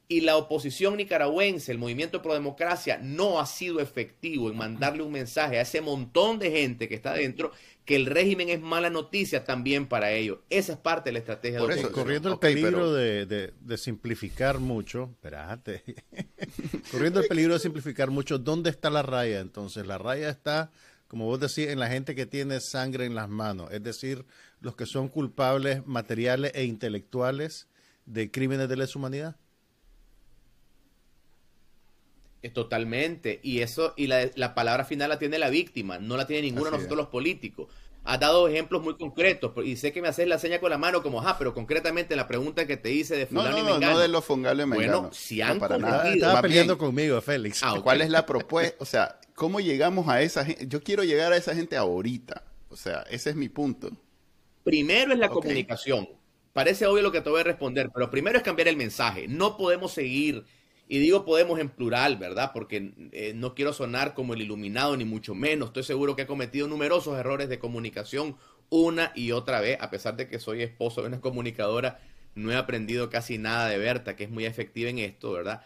[0.08, 5.12] Y la oposición nicaragüense, el movimiento pro democracia, no ha sido efectivo en mandarle un
[5.12, 7.52] mensaje a ese montón de gente que está dentro
[7.86, 10.40] que el régimen es mala noticia también para ellos.
[10.50, 15.12] Esa es parte de la estrategia Por de eso, Corriendo el peligro de, simplificar mucho,
[15.14, 15.84] espérate,
[16.92, 19.40] corriendo el peligro de simplificar mucho, ¿dónde está la raya?
[19.40, 20.72] Entonces, la raya está,
[21.08, 24.26] como vos decís, en la gente que tiene sangre en las manos, es decir,
[24.62, 27.68] los que son culpables materiales e intelectuales
[28.08, 29.36] de crímenes de lesa humanidad.
[32.54, 33.40] Totalmente.
[33.44, 36.72] Y eso, y la, palabra final la tiene la víctima, no la tiene ninguno de
[36.72, 37.68] nosotros los políticos.
[38.04, 41.02] ha dado ejemplos muy concretos y sé que me haces la seña con la mano
[41.02, 44.00] como, ah, pero concretamente la pregunta que te hice de fulano no, no, no, no
[44.00, 46.14] de los fungables Bueno, si han para nada.
[46.14, 47.62] Estaba peleando conmigo, Félix.
[47.64, 48.76] Ah, ¿Cuál es la propuesta?
[48.80, 50.68] O sea, ¿cómo llegamos a esa gente?
[50.68, 52.44] Yo quiero llegar a esa gente ahorita.
[52.70, 53.90] O sea, ese es mi punto.
[54.64, 56.10] Primero es la comunicación.
[56.52, 59.28] Parece obvio lo que te voy a responder, pero primero es cambiar el mensaje.
[59.28, 60.46] No podemos seguir
[60.88, 62.52] y digo podemos en plural, ¿verdad?
[62.54, 65.70] Porque eh, no quiero sonar como el iluminado, ni mucho menos.
[65.70, 68.38] Estoy seguro que he cometido numerosos errores de comunicación
[68.70, 72.00] una y otra vez, a pesar de que soy esposo de una comunicadora,
[72.36, 75.64] no he aprendido casi nada de Berta, que es muy efectiva en esto, ¿verdad?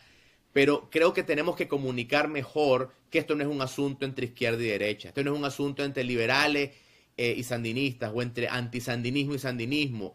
[0.53, 4.63] Pero creo que tenemos que comunicar mejor que esto no es un asunto entre izquierda
[4.63, 6.71] y derecha, esto no es un asunto entre liberales
[7.17, 10.13] eh, y sandinistas o entre antisandinismo y sandinismo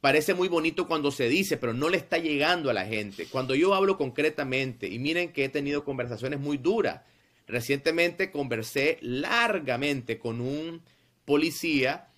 [0.00, 3.26] parece muy bonito cuando se dice, pero no le está llegando a la gente.
[3.26, 7.02] Cuando yo hablo concretamente, y miren que he tenido conversaciones muy duras,
[7.46, 10.82] recientemente conversé largamente con un
[11.24, 12.08] policía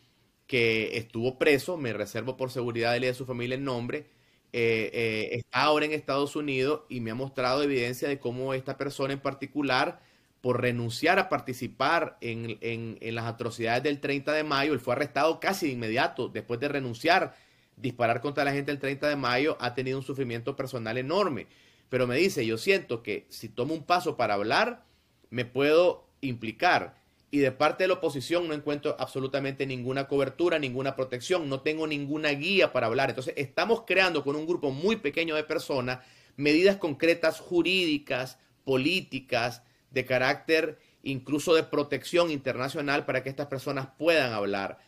[0.46, 4.06] que estuvo preso, me reservo por seguridad de él y de su familia el nombre,
[4.52, 8.76] eh, eh, está ahora en Estados Unidos y me ha mostrado evidencia de cómo esta
[8.76, 10.00] persona en particular,
[10.42, 15.40] por renunciar a participar en, en, las atrocidades del 30 de mayo, él fue arrestado
[15.40, 17.34] casi de inmediato, después de renunciar,
[17.82, 21.48] disparar contra la gente el 30 de mayo, ha tenido un sufrimiento personal enorme.
[21.90, 24.84] Pero me dice, yo siento que si tomo un paso para hablar,
[25.28, 27.02] me puedo implicar
[27.34, 31.86] y de parte de la oposición no encuentro absolutamente ninguna cobertura, ninguna protección, no tengo
[31.86, 33.08] ninguna guía para hablar.
[33.08, 36.00] Entonces estamos creando con un grupo muy pequeño de personas
[36.36, 44.34] medidas concretas jurídicas, políticas, de carácter incluso de protección internacional para que estas personas puedan
[44.34, 44.78] hablar.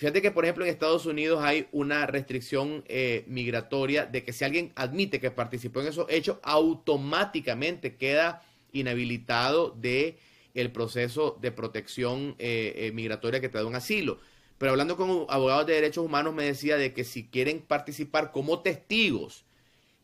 [0.00, 4.46] Fíjate que, por ejemplo, en Estados Unidos hay una restricción eh, migratoria de que si
[4.46, 10.16] alguien admite que participó en esos hechos, automáticamente queda inhabilitado de
[10.54, 14.18] el proceso de protección eh, eh, migratoria que te da un asilo.
[14.56, 18.60] Pero hablando con abogados de derechos humanos me decía de que si quieren participar como
[18.60, 19.44] testigos,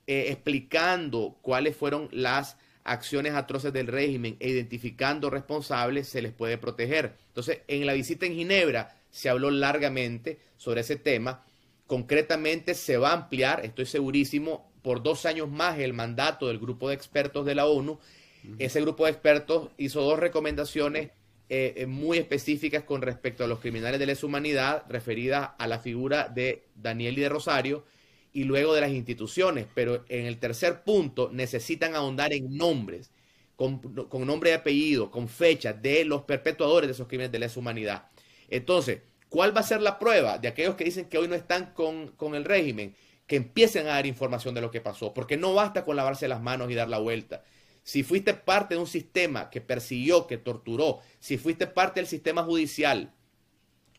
[0.07, 7.15] explicando cuáles fueron las acciones atroces del régimen e identificando responsables, se les puede proteger.
[7.29, 11.45] Entonces, en la visita en Ginebra se habló largamente sobre ese tema.
[11.87, 16.89] Concretamente se va a ampliar, estoy segurísimo, por dos años más el mandato del grupo
[16.89, 17.99] de expertos de la ONU
[18.59, 21.11] ese grupo de expertos hizo dos recomendaciones
[21.49, 25.79] eh, eh, muy específicas con respecto a los criminales de lesa humanidad, referidas a la
[25.79, 27.85] figura de Daniel y de Rosario,
[28.33, 29.67] y luego de las instituciones.
[29.75, 33.11] Pero en el tercer punto necesitan ahondar en nombres,
[33.55, 33.81] con,
[34.27, 38.09] nombre y apellido, con fechas de los perpetuadores de esos crímenes de lesa humanidad.
[38.49, 41.73] Entonces, ¿cuál va a ser la prueba de aquellos que dicen que hoy no están
[41.73, 42.95] con, con el régimen?
[43.27, 46.41] Que empiecen a dar información de lo que pasó, porque no basta con lavarse las
[46.41, 47.43] manos y dar la vuelta
[47.87, 52.43] si fuiste parte de un sistema que persiguió, que torturó, si fuiste parte del sistema
[52.43, 53.15] judicial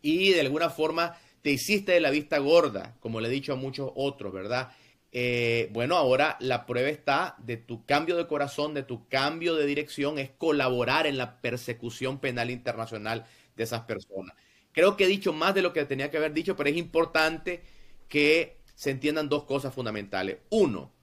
[0.01, 3.55] y de alguna forma te hiciste de la vista gorda, como le he dicho a
[3.55, 4.73] muchos otros, ¿verdad?
[5.13, 9.65] Eh, bueno, ahora la prueba está de tu cambio de corazón, de tu cambio de
[9.65, 13.25] dirección, es colaborar en la persecución penal internacional
[13.57, 14.35] de esas personas.
[14.71, 17.61] Creo que he dicho más de lo que tenía que haber dicho, pero es importante
[18.07, 20.37] que se entiendan dos cosas fundamentales.
[20.49, 20.93] Uno,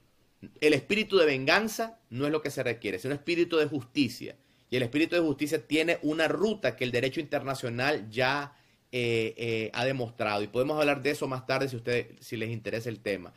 [0.61, 4.37] el espíritu de venganza no es lo que se requiere, es un espíritu de justicia.
[4.71, 8.57] Y el espíritu de justicia tiene una ruta que el derecho internacional ya
[8.91, 10.43] eh, eh, ha demostrado.
[10.43, 13.33] Y podemos hablar de eso más tarde si, ustedes, si les interesa el tema.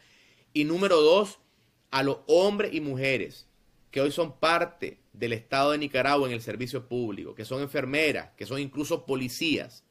[0.54, 1.40] Y número dos,
[1.92, 3.48] a los hombres y mujeres
[3.92, 8.30] que hoy son parte del Estado de Nicaragua en el servicio público, que son enfermeras,
[8.38, 9.84] que son incluso policías,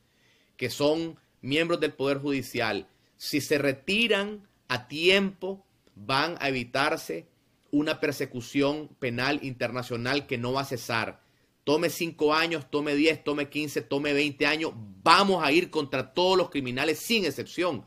[0.56, 7.26] que son miembros del Poder Judicial, si se retiran a tiempo van a evitarse
[7.70, 11.22] una persecución penal internacional que no va a cesar.
[11.64, 16.38] Tome cinco años, tome 10, tome 15, tome 20 años, vamos a ir contra todos
[16.38, 17.84] los criminales sin excepción.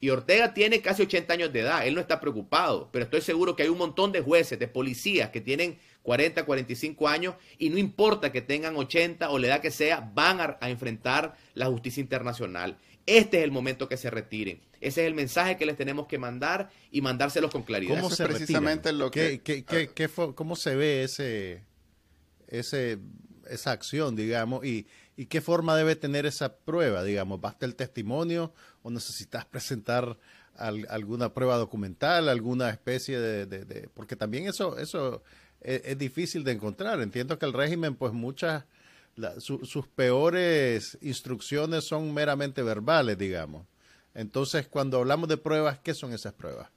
[0.00, 3.56] Y Ortega tiene casi 80 años de edad, él no está preocupado, pero estoy seguro
[3.56, 7.78] que hay un montón de jueces, de policías que tienen 40, 45 años y no
[7.78, 12.00] importa que tengan 80 o la edad que sea, van a, a enfrentar la justicia
[12.00, 12.78] internacional.
[13.06, 14.60] Este es el momento que se retiren.
[14.80, 17.96] Ese es el mensaje que les tenemos que mandar y mandárselos con claridad.
[17.96, 19.40] ¿Cómo se precisamente lo que...
[20.34, 21.64] ¿Cómo se ve ese,
[22.48, 22.98] ese,
[23.48, 24.64] esa acción, digamos?
[24.64, 24.86] Y,
[25.16, 27.40] y, qué forma debe tener esa prueba, digamos?
[27.40, 30.18] ¿Basta el testimonio o necesitas presentar
[30.56, 33.88] alguna prueba documental, alguna especie de...
[33.94, 35.22] porque también eso, eso
[35.64, 37.00] es, difícil de encontrar.
[37.00, 38.64] Entiendo que el régimen, pues muchas
[39.38, 43.66] sus peores instrucciones son meramente verbales, digamos.
[44.14, 46.70] Entonces, cuando hablamos de pruebas, ¿qué son esas pruebas?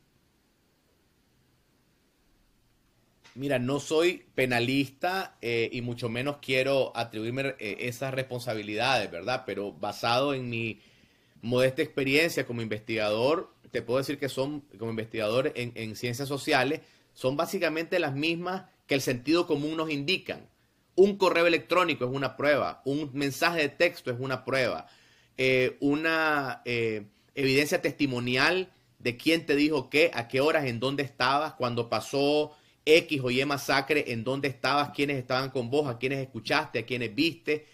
[3.35, 9.43] Mira, no soy penalista eh, y mucho menos quiero atribuirme eh, esas responsabilidades, ¿verdad?
[9.45, 10.79] Pero basado en mi
[11.41, 16.81] modesta experiencia como investigador, te puedo decir que son, como investigador en ciencias sociales,
[17.13, 20.49] son básicamente las mismas que el sentido común nos indican.
[20.95, 24.87] Un correo electrónico es una prueba, un mensaje de texto es una prueba,
[25.37, 31.03] eh, una eh, evidencia testimonial de quién te dijo qué, a qué horas, en dónde
[31.03, 32.55] estabas, cuando pasó
[32.85, 36.85] X o Y masacre, en dónde estabas, quiénes estaban con vos, a quiénes escuchaste, a
[36.85, 37.65] quiénes viste.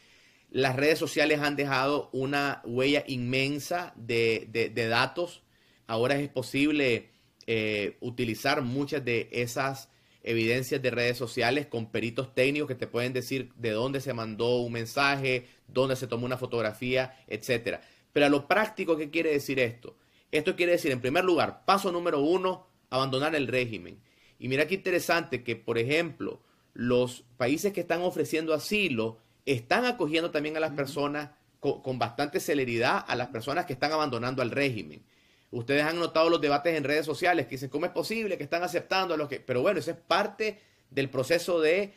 [0.49, 5.43] Las redes sociales han dejado una huella inmensa de, datos.
[5.87, 7.09] Ahora es posible
[7.45, 9.89] eh, utilizar muchas de esas
[10.23, 14.57] evidencias de redes sociales con peritos técnicos que te pueden decir de dónde se mandó
[14.57, 17.81] un mensaje, dónde se tomó una fotografía, etcétera.
[18.13, 19.95] Pero a lo práctico, ¿qué quiere decir esto?
[20.31, 23.99] Esto quiere decir, en primer lugar, paso número uno, abandonar el régimen.
[24.39, 26.41] Y mira qué interesante que, por ejemplo,
[26.73, 33.05] los países que están ofreciendo asilo están acogiendo también a las personas con, bastante celeridad
[33.07, 35.03] a las personas que están abandonando al régimen.
[35.51, 38.63] Ustedes han notado los debates en redes sociales que dicen, ¿cómo es posible que están
[38.63, 39.39] aceptando a los que...
[39.41, 41.93] Pero bueno, eso es parte del proceso de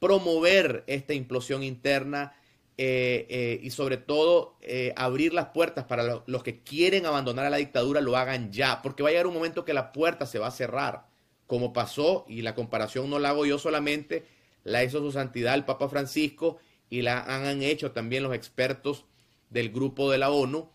[0.00, 2.34] promover esta implosión interna
[2.80, 7.50] eh, eh, y sobre todo eh, abrir las puertas para los que quieren abandonar a
[7.50, 10.38] la dictadura lo hagan ya, porque va a llegar un momento que la puerta se
[10.38, 11.06] va a cerrar,
[11.48, 14.26] como pasó, y la comparación no la hago yo solamente,
[14.62, 19.06] la hizo su santidad el Papa Francisco y la han hecho también los expertos
[19.50, 20.70] del grupo de la ONU,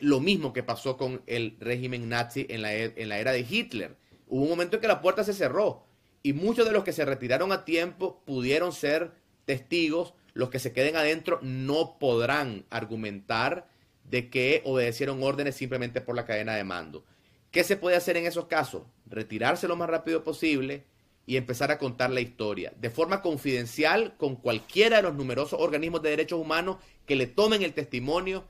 [0.00, 3.46] lo mismo que pasó con el régimen nazi en la, e, en la era de
[3.48, 3.96] Hitler.
[4.26, 5.84] Hubo un momento en que la puerta se cerró
[6.22, 9.12] y muchos de los que se retiraron a tiempo pudieron ser
[9.44, 13.68] testigos los que se queden adentro no podrán argumentar
[14.04, 17.04] de que obedecieron órdenes simplemente por la cadena de mando.
[17.50, 18.82] ¿Qué se puede hacer en esos casos?
[19.06, 20.84] Retirarse lo más rápido posible
[21.26, 26.02] y empezar a contar la historia de forma confidencial con cualquiera de los numerosos organismos
[26.02, 28.44] de derechos humanos que le tomen el testimonio,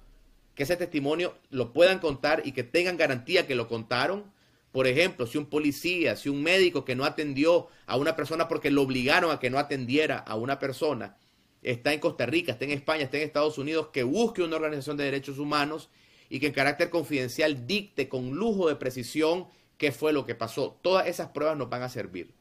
[0.58, 4.24] que ese testimonio lo puedan contar y que tengan garantía que lo contaron.
[4.72, 8.72] Por ejemplo, si un policía, si un médico que no atendió a una persona porque
[8.72, 11.16] lo obligaron a que no atendiera a una persona,
[11.62, 14.96] está en Costa Rica, está en España, está en Estados Unidos, que busque una organización
[14.96, 15.90] de derechos humanos
[16.28, 19.46] y que en carácter confidencial dicte con lujo de precisión
[19.76, 20.76] qué fue lo que pasó.
[20.82, 22.34] Todas esas pruebas nos van a servir.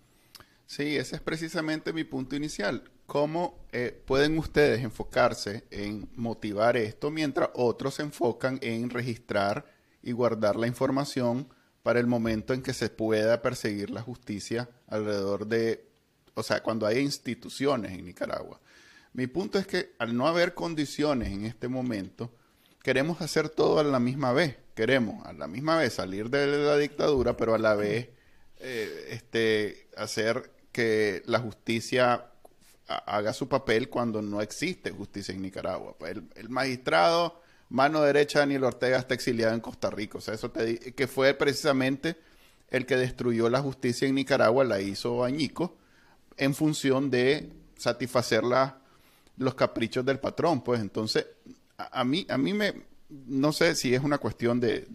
[0.65, 2.89] Sí, ese es precisamente mi punto inicial.
[3.07, 9.65] ¿Cómo eh, pueden ustedes enfocarse en motivar esto mientras otros se enfocan en registrar
[10.03, 11.47] y guardar la información
[11.83, 15.87] para el momento en que se pueda perseguir la justicia alrededor de,
[16.33, 18.59] o sea, cuando hay instituciones en Nicaragua?
[19.13, 22.35] Mi punto es que al no haber condiciones en este momento,
[22.83, 24.57] queremos hacer todo a la misma vez.
[24.75, 28.09] Queremos a la misma vez salir de la dictadura, pero a la vez
[28.59, 32.31] eh, este, hacer que la justicia
[32.87, 35.95] haga su papel cuando no existe justicia en Nicaragua.
[35.97, 40.17] Pues el, magistrado, mano derecha de Daniel Ortega, está exiliado en Costa Rica.
[40.17, 42.17] O sea, eso te que fue precisamente
[42.69, 45.77] el que destruyó la justicia en Nicaragua, la hizo Añico,
[46.37, 48.43] en función de satisfacer
[49.37, 51.25] los caprichos del patrón, pues entonces
[51.77, 52.73] a, mí a mí me
[53.09, 54.85] no sé si es una cuestión de,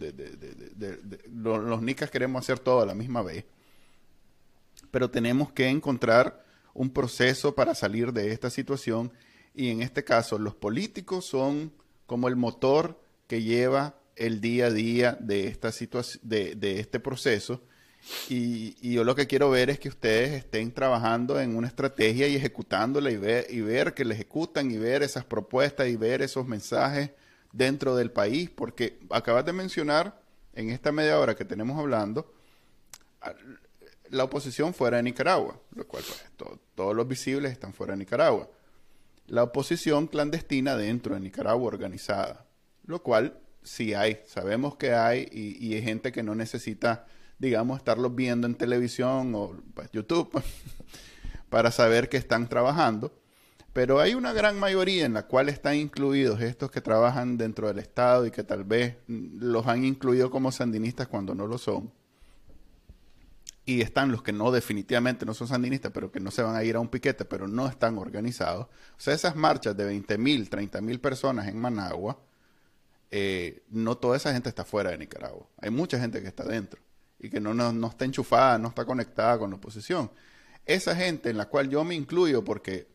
[1.31, 3.45] los, nicas queremos hacer todo a la misma vez,
[4.91, 6.42] pero tenemos que encontrar
[6.73, 9.11] un proceso para salir de esta situación.
[9.53, 11.71] Y en este caso los políticos son
[12.05, 15.71] como el motor que lleva el día a día de esta
[16.21, 17.61] de, de este proceso.
[18.29, 22.35] Y, yo lo que quiero ver es que ustedes estén trabajando en una estrategia y
[22.35, 26.45] ejecutándola y ver, y ver que la ejecutan y ver esas propuestas y ver esos
[26.45, 27.11] mensajes
[27.53, 30.19] dentro del país, porque acabas de mencionar
[30.53, 32.33] en esta media hora que tenemos hablando
[34.13, 38.47] la oposición fuera de Nicaragua, lo cual pues, todos los visibles están fuera de Nicaragua.
[39.27, 42.45] La oposición clandestina dentro de Nicaragua organizada,
[42.85, 47.05] lo cual sí hay, sabemos que hay y, hay gente que no necesita
[47.39, 50.41] digamos, estarlos viendo en televisión o pues, YouTube
[51.49, 53.19] para saber que están trabajando.
[53.73, 57.79] Pero hay una gran mayoría en la cual están incluidos estos que trabajan dentro del
[57.79, 61.91] Estado y que tal vez los han incluido como sandinistas cuando no lo son.
[63.65, 66.63] Y están los que no definitivamente no son sandinistas, pero que no se van a
[66.63, 68.65] ir a un piquete, pero no están organizados.
[68.65, 72.19] O sea, esas marchas de 20 mil, 30 mil personas en Managua,
[73.15, 75.47] eh, no toda esa gente está fuera de Nicaragua.
[75.61, 76.81] Hay mucha gente que está dentro
[77.19, 80.11] y que no, no, está enchufada, no está conectada con la oposición.
[80.65, 82.87] Esa gente en la cual yo me incluyo porque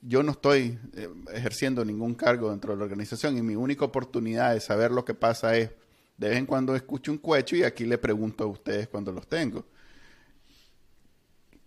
[0.00, 4.54] yo no estoy eh, ejerciendo ningún cargo dentro de la organización y mi única oportunidad
[4.54, 5.70] de saber lo que pasa es
[6.16, 9.26] de vez en cuando escucho un cuecho y aquí le pregunto a ustedes cuando los
[9.26, 9.66] tengo.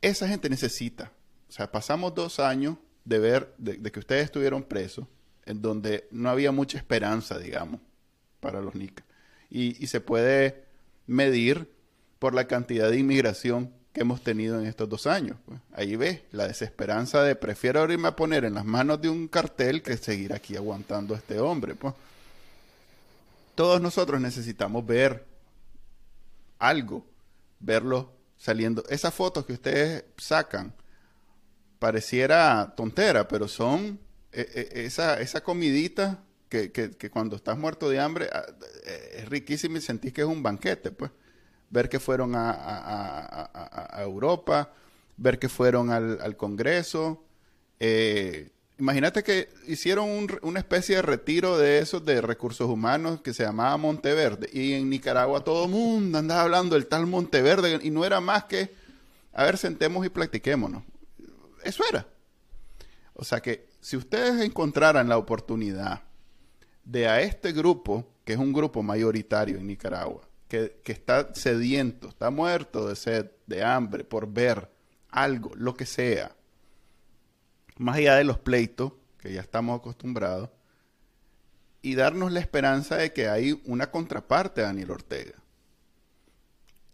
[0.07, 1.11] Esa gente necesita,
[1.49, 5.05] o sea, pasamos dos años de ver, de, que ustedes estuvieron presos,
[5.45, 7.81] en donde no había mucha esperanza, digamos,
[8.39, 9.03] para los NICA.
[9.49, 10.63] Y, se puede
[11.07, 11.69] medir
[12.19, 15.35] por la cantidad de inmigración que hemos tenido en estos dos años.
[15.45, 15.59] Pues.
[15.73, 19.81] Ahí ves la desesperanza de prefiero irme a poner en las manos de un cartel
[19.81, 21.75] que seguir aquí aguantando a este hombre.
[21.75, 21.93] Pues.
[23.55, 25.25] Todos nosotros necesitamos ver
[26.59, 27.05] algo,
[27.59, 28.83] verlo saliendo.
[28.89, 30.73] Esas fotos que ustedes sacan
[31.79, 33.99] pareciera tontera, pero son
[34.31, 38.45] eh, eh, esa, esa comidita que, que, cuando estás muerto de hambre ah,
[38.85, 41.11] eh, es riquísima y sentís que es un banquete, pues
[41.69, 44.71] ver que fueron a, Europa,
[45.17, 47.23] ver que fueron al, Congreso.
[47.79, 48.49] Eh,
[48.79, 53.77] imagínate que hicieron una especie de retiro de esos de recursos humanos que se llamaba
[53.77, 54.49] Monteverde.
[54.53, 58.45] Y en Nicaragua todo el mundo andaba hablando del tal Monteverde y no era más
[58.45, 58.73] que,
[59.33, 60.83] a ver, sentemos y platiquémonos.
[61.63, 62.07] Eso era.
[63.13, 66.03] O sea que si ustedes encontraran la oportunidad
[66.83, 72.07] de a este grupo, que es un grupo mayoritario en Nicaragua, que, que está sediento,
[72.09, 74.69] está muerto de sed, de hambre, por ver
[75.09, 76.36] algo, lo que sea,
[77.79, 80.49] más allá de los pleitos, que ya estamos acostumbrados,
[81.81, 85.35] y darnos la esperanza de que hay una contraparte a Daniel Ortega.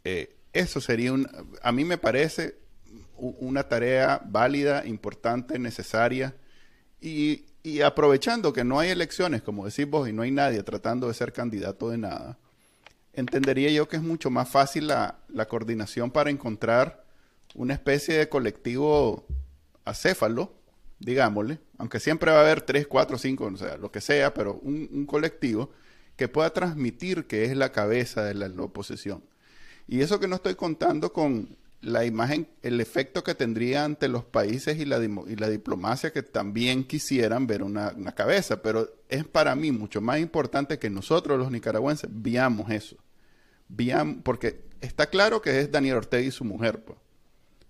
[0.04, 1.28] Eh, eso sería un,
[1.62, 2.58] a mí me parece
[3.18, 6.36] una tarea válida, importante, necesaria,
[7.02, 7.46] y,
[7.84, 11.32] aprovechando que no hay elecciones, como decís vos, y no hay nadie tratando de ser
[11.32, 12.38] candidato de nada,
[13.14, 17.04] entendería yo que es mucho más fácil la, la coordinación para encontrar
[17.56, 19.26] una especie de colectivo
[19.86, 20.54] acéfalo,
[21.04, 24.56] digámosle, aunque siempre va a haber tres, cuatro, cinco, o sea, lo que sea, pero
[24.56, 25.70] un, colectivo
[26.16, 29.24] que pueda transmitir que es la cabeza de la, oposición.
[29.88, 34.24] Y eso que no estoy contando con la imagen, el efecto que tendría ante los
[34.24, 39.26] países y la, y la diplomacia que también quisieran ver una, una, cabeza, pero es
[39.26, 42.96] para mí mucho más importante que nosotros los nicaragüenses veamos eso.
[43.68, 46.98] Veamos, porque está claro que es Daniel Ortega y su mujer, pues.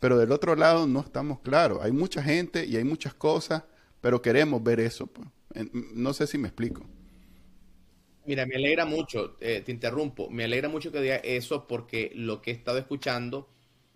[0.03, 1.79] Pero del otro lado no estamos claros.
[1.81, 3.63] Hay mucha gente y hay muchas cosas,
[4.01, 5.07] pero queremos ver eso.
[5.07, 5.29] Pues.
[5.93, 6.85] No sé si me explico.
[8.25, 12.41] Mira, me alegra mucho, eh, te interrumpo, me alegra mucho que diga eso porque lo
[12.41, 13.49] que he estado escuchando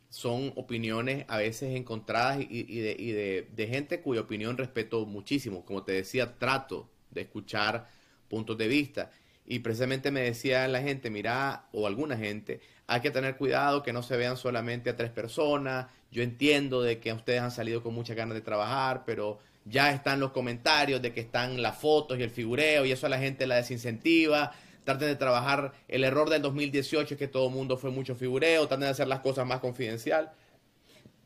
[0.07, 5.65] son opiniones a veces encontradas y, de, de, gente cuya opinión respeto muchísimo.
[5.65, 7.89] Como te decía, trato de escuchar
[8.29, 9.11] puntos de vista.
[9.45, 13.91] Y precisamente me decía la gente, mira, o alguna gente, hay que tener cuidado que
[13.91, 15.87] no se vean solamente a tres personas.
[16.09, 20.21] Yo entiendo de que ustedes han salido con muchas ganas de trabajar, pero ya están
[20.21, 23.45] los comentarios de que están las fotos y el figureo y eso a la gente
[23.45, 24.53] la desincentiva.
[24.85, 25.73] Traten de trabajar.
[25.89, 28.67] El error del 2018 es que todo el mundo fue mucho figureo.
[28.67, 30.31] Traten de hacer las cosas más confidencial.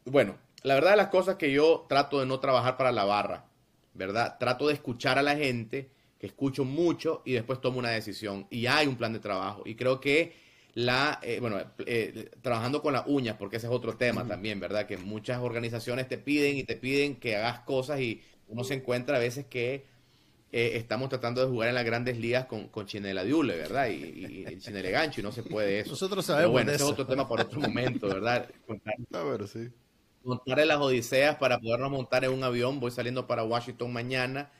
[0.05, 3.45] Bueno, la verdad de las cosas que yo trato de no trabajar para la barra,
[3.93, 4.37] ¿verdad?
[4.39, 8.47] Trato de escuchar a la gente que escucho mucho y después tomo una decisión.
[8.49, 9.61] Y hay un plan de trabajo.
[9.63, 10.40] Y creo que
[10.73, 14.85] la, eh, bueno, eh, trabajando con las uñas, porque ese es otro tema también, ¿verdad?
[14.85, 19.17] Que muchas organizaciones te piden y te piden que hagas cosas y uno se encuentra
[19.17, 19.85] a veces que
[20.53, 23.87] eh, estamos tratando de jugar en las grandes ligas con, con Chinela Diule, ¿verdad?
[23.87, 25.91] Y, y, Chinele Gancho y no se puede eso.
[25.91, 28.49] Nosotros sabemos bueno, ese es otro tema para otro momento, ¿verdad?
[28.65, 28.95] Contar,
[29.47, 29.69] sí.
[30.23, 32.79] Contarle las odiseas para podernos montar en un avión.
[32.79, 34.51] Voy saliendo para Washington mañana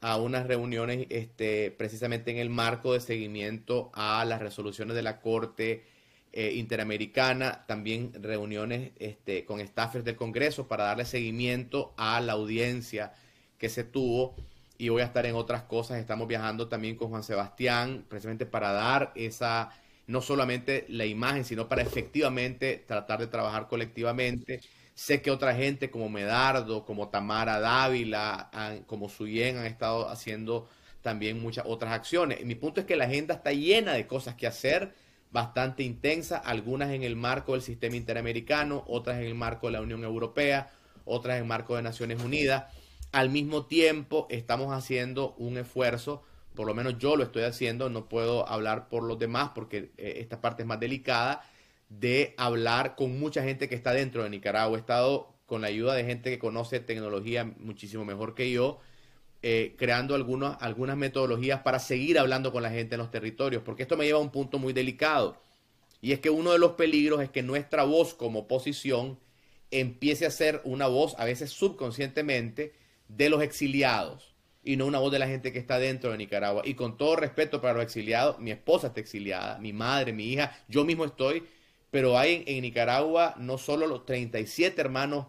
[0.00, 5.20] a unas reuniones este, precisamente en el marco de seguimiento a las resoluciones de la
[5.20, 5.84] Corte
[6.32, 13.12] eh, Interamericana, también reuniones este, con staffers del Congreso para darle seguimiento a la audiencia
[13.58, 14.36] que se tuvo
[14.78, 15.98] y voy a estar en otras cosas.
[15.98, 19.70] Estamos viajando también con Juan Sebastián, precisamente para dar esa,
[20.06, 24.60] no solamente la imagen, sino para efectivamente tratar de trabajar colectivamente
[25.00, 28.50] Sé que otra gente como Medardo, como Tamara Dávila,
[28.86, 30.68] como Suyen han estado haciendo
[31.00, 32.44] también muchas otras acciones.
[32.44, 34.92] Mi punto es que la agenda está llena de cosas que hacer,
[35.30, 39.80] bastante intensa, algunas en el marco del sistema interamericano, otras en el marco de la
[39.80, 40.70] Unión Europea,
[41.06, 42.64] otras en el marco de Naciones Unidas.
[43.10, 46.24] Al mismo tiempo, estamos haciendo un esfuerzo,
[46.54, 50.16] por lo menos yo lo estoy haciendo, no puedo hablar por los demás porque eh,
[50.18, 51.40] esta parte es más delicada,
[51.90, 54.78] de hablar con mucha gente que está dentro de Nicaragua.
[54.78, 58.80] He estado con la ayuda de gente que conoce tecnología muchísimo mejor que yo,
[59.42, 63.82] eh, creando algunas, algunas metodologías para seguir hablando con la gente en los territorios, porque
[63.82, 65.42] esto me lleva a un punto muy delicado.
[66.00, 69.18] Y es que uno de los peligros es que nuestra voz como oposición
[69.70, 72.72] empiece a ser una voz, a veces subconscientemente,
[73.08, 76.62] de los exiliados y no una voz de la gente que está dentro de Nicaragua.
[76.64, 80.56] Y con todo respeto para los exiliados, mi esposa está exiliada, mi madre, mi hija,
[80.68, 81.44] yo mismo estoy,
[81.90, 85.26] pero hay en, Nicaragua no solo los 37 hermanos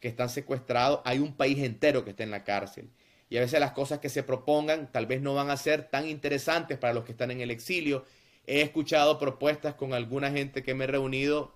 [0.00, 2.90] que están secuestrados, hay un país entero que está en la cárcel.
[3.30, 6.08] Y a veces las cosas que se propongan tal vez no van a ser tan
[6.08, 8.04] interesantes para los que están en el exilio.
[8.46, 11.54] He escuchado propuestas con alguna gente que me he reunido,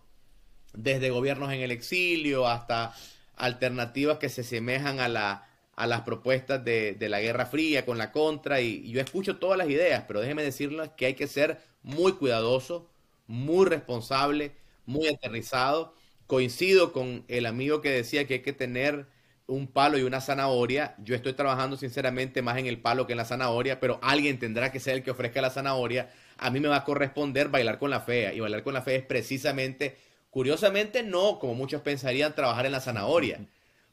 [0.75, 2.95] desde gobiernos en el exilio hasta
[3.37, 7.99] alternativas que se semejan a, la, a las propuestas de, de, la Guerra Fría con
[7.99, 8.61] la contra.
[8.61, 12.92] Y, yo escucho todas las ideas, pero déjeme decirles que hay que ser muy cuidadoso
[13.27, 14.53] muy responsable,
[14.87, 15.95] muy aterrizado.
[16.27, 19.07] Coincido con el amigo que decía que hay que tener
[19.47, 20.95] un palo y una zanahoria.
[20.99, 24.73] Yo estoy trabajando sinceramente más en el palo que en la zanahoria, pero alguien tendrá
[24.73, 26.11] que ser el que ofrezca la zanahoria.
[26.39, 28.33] A mí me va a corresponder bailar con la fea.
[28.33, 29.97] Y bailar con la fea es precisamente,
[30.31, 33.41] curiosamente, no como muchos pensarían, trabajar en la zanahoria.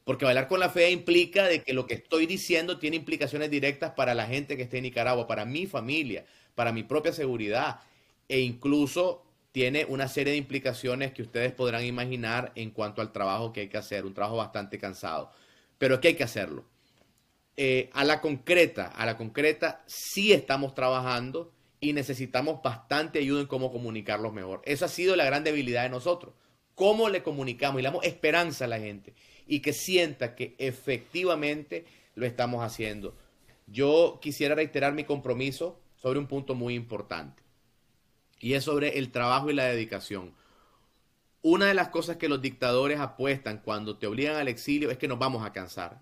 [0.06, 3.92] Porque bailar con la fea implica de que lo que estoy diciendo tiene implicaciones directas
[3.92, 6.26] para la gente que esté en Nicaragua, para mi familia,
[6.56, 7.82] para mi propia seguridad
[8.30, 13.52] e incluso tiene una serie de implicaciones que ustedes podrán imaginar en cuanto al trabajo
[13.52, 15.32] que hay que hacer, un trabajo bastante cansado,
[15.78, 16.66] pero es que hay que hacerlo.
[17.58, 21.52] eh, a la concreta, a la concreta, sí estamos trabajando
[21.82, 24.62] y necesitamos bastante ayuda en cómo comunicarlos mejor.
[24.66, 26.34] Esa ha sido la gran debilidad de nosotros.
[26.76, 29.14] Cómo le comunicamos y le damos esperanza a la gente
[29.46, 33.18] y que sienta que efectivamente lo estamos haciendo.
[33.68, 37.44] Yo quisiera reiterar mi compromiso sobre un punto muy importante
[38.40, 40.34] y es sobre el trabajo y la dedicación.
[41.42, 45.08] Una de las cosas que los dictadores apuestan cuando te obligan al exilio es que
[45.08, 46.02] nos vamos a cansar.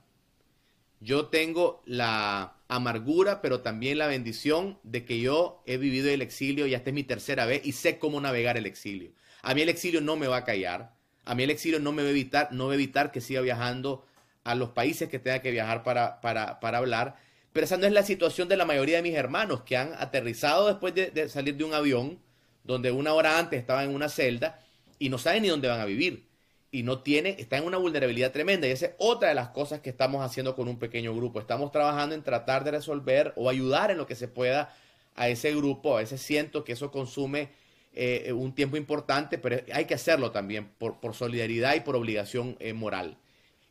[0.99, 6.65] Yo tengo la amargura, pero también la bendición de que yo he vivido el exilio
[6.65, 9.11] y esta es mi tercera vez y sé cómo navegar el exilio.
[9.43, 10.95] A mí el exilio no me va a callar.
[11.23, 13.41] A mí el exilio no me va a evitar, no va a evitar que siga
[13.41, 14.05] viajando
[14.43, 17.17] a los países que tenga que viajar para, para, hablar.
[17.53, 20.67] Pero esa no es la situación de la mayoría de mis hermanos que han aterrizado
[20.67, 22.19] después de, de salir de un avión
[22.67, 24.59] donde una hora antes estaban en una celda
[24.99, 26.27] y no saben ni dónde van a vivir
[26.69, 28.67] y no tiene, está en una vulnerabilidad tremenda.
[28.67, 31.39] Y esa es otra de las cosas que estamos haciendo con un pequeño grupo.
[31.39, 34.75] Estamos trabajando en tratar de resolver o ayudar en lo que se pueda
[35.15, 35.95] a ese grupo.
[35.95, 37.49] A veces siento que eso consume
[37.93, 42.57] eh, un tiempo importante, pero hay que hacerlo también por, por solidaridad y por obligación
[42.59, 43.17] eh, moral.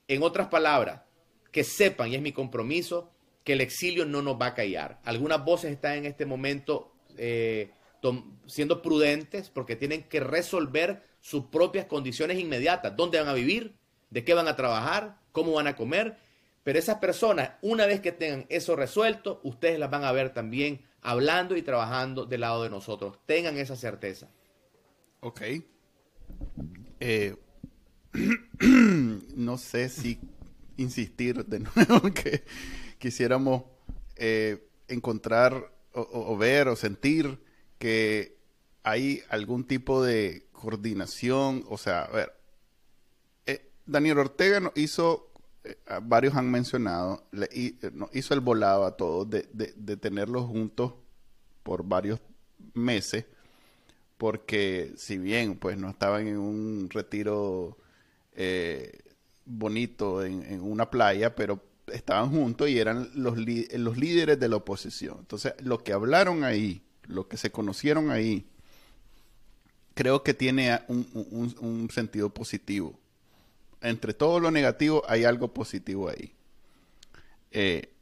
[0.09, 1.03] En otras palabras,
[1.53, 3.11] que sepan, y es mi compromiso,
[3.44, 4.99] que el exilio no nos va a callar.
[5.05, 7.70] Algunas voces están en este momento eh,
[8.47, 13.76] siendo prudentes porque tienen que resolver sus propias condiciones inmediatas, dónde van a vivir,
[14.11, 16.16] de qué van a trabajar, cómo van a comer.
[16.62, 20.84] Pero esas personas, una vez que tengan eso resuelto, ustedes las van a ver también
[21.01, 23.18] hablando y trabajando del lado de nosotros.
[23.26, 24.28] Tengan esa certeza.
[25.20, 25.42] Ok.
[27.01, 27.36] Eh,
[28.61, 30.18] no sé si
[30.76, 32.44] insistir de nuevo que
[32.99, 33.64] quisiéramos
[34.16, 37.38] eh, encontrar o, ver o sentir
[37.79, 38.37] que
[38.83, 42.33] hay algún tipo de coordinación, o sea, a ver,
[43.47, 45.33] eh, Daniel Ortega hizo,
[45.64, 47.74] eh, varios han mencionado, le, eh,
[48.12, 50.95] hizo el volado a todos de, de, tenerlos juntos
[51.62, 52.20] por varios
[52.74, 53.27] meses,
[54.18, 57.77] porque si bien pues no estaban en un retiro
[59.45, 64.57] bonito en, en, una playa, pero estaban juntos y eran los, los líderes de la
[64.57, 65.18] oposición.
[65.20, 68.47] Entonces, lo que hablaron ahí lo que se conocieron ahí,
[69.95, 72.99] creo que tiene un, sentido positivo.
[73.81, 76.35] Entre todo lo negativo hay algo positivo ahí.
[77.51, 77.93] Eh,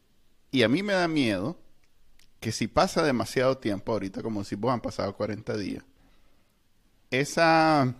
[0.50, 1.58] y a mí me da miedo
[2.40, 5.84] que si pasa demasiado tiempo, ahorita como si vos han pasado 40 días,
[7.10, 7.94] esa,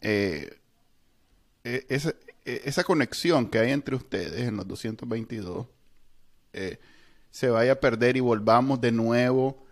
[0.00, 0.58] eh,
[1.64, 2.14] e, esa,
[2.44, 5.66] e, esa, conexión que hay entre ustedes en los 222
[6.52, 6.78] eh,
[7.30, 9.63] se vaya a perder y volvamos de nuevo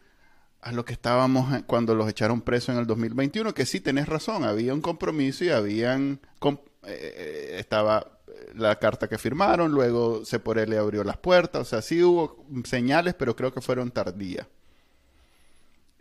[0.63, 4.45] a lo que estábamos cuando los echaron presos en el 2021, que sí tenés razón,
[4.45, 6.57] había un compromiso y habían eh,
[6.87, 8.21] eh, estaba
[8.55, 12.03] la carta que firmaron, luego se por él le abrió las puertas, o sea, sí
[12.03, 14.47] hubo señales, pero creo que fueron tardías.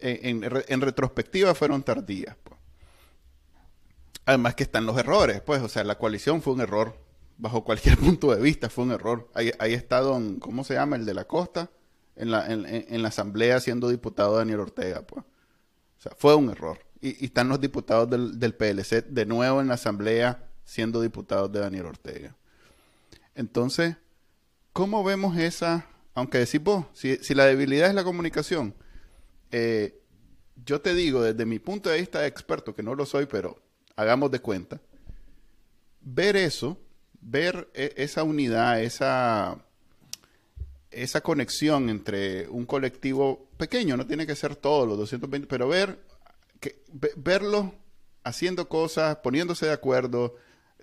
[0.04, 0.42] En,
[0.82, 2.36] retrospectiva fueron tardías.
[2.44, 2.60] Pues.
[4.26, 6.98] Además que están los errores, pues, o sea, la coalición fue un error,
[7.38, 9.30] bajo cualquier punto de vista fue un error.
[9.34, 10.98] Ahí, ahí está don, ¿cómo se llama?
[10.98, 11.72] El de la costa
[12.22, 15.26] en la, en, la asamblea siendo diputado Daniel Ortega, pues.
[15.26, 16.80] O sea, fue un error.
[17.02, 21.60] Y, están los diputados del, del, PLC de nuevo en la asamblea siendo diputados de
[21.60, 22.36] Daniel Ortega.
[23.34, 23.96] Entonces,
[24.72, 28.76] ¿cómo vemos esa, aunque decís vos, si, si la debilidad es la comunicación,
[29.52, 30.00] eh,
[30.64, 33.60] yo te digo desde mi punto de vista de experto, que no lo soy, pero
[33.96, 34.80] hagamos de cuenta,
[36.02, 36.78] ver eso,
[37.20, 39.66] ver e, esa unidad, esa
[40.92, 46.00] esa conexión entre un colectivo pequeño, no tiene que ser todos los 220, pero ver,
[46.60, 46.84] que,
[47.16, 47.68] verlos
[48.24, 50.36] haciendo cosas, poniéndose de acuerdo,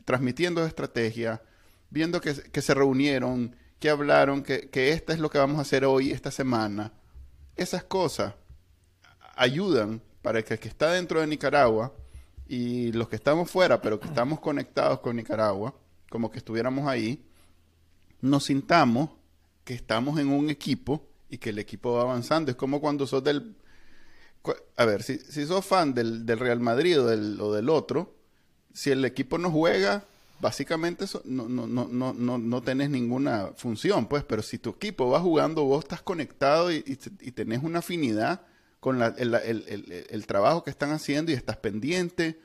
[0.05, 1.43] transmitiendo estrategia,
[1.91, 5.85] viendo que, se reunieron, que hablaron, que, que esta es lo que vamos a hacer
[5.85, 6.93] hoy, esta semana.
[7.57, 8.35] Esas cosas
[9.37, 11.95] ayudan para que el que está dentro de Nicaragua
[12.47, 15.75] y los que estamos fuera, pero que estamos conectados con Nicaragua,
[16.09, 17.25] como que estuviéramos ahí,
[18.21, 19.11] nos sintamos
[19.69, 22.51] que estamos en un equipo y que el equipo va avanzando.
[22.51, 23.55] Es como cuando sos del...
[24.79, 28.15] A ver, si, si sos fan del, Real Madrid o del, o del, otro,
[28.73, 30.07] si el equipo no juega,
[30.41, 35.21] básicamente no, no, no, no, no tenés ninguna función, pues, pero si tu equipo va
[35.21, 36.83] jugando, vos estás conectado y,
[37.21, 38.41] y, tenés una afinidad
[38.81, 42.41] con la, el, el, el, trabajo que están haciendo y estás pendiente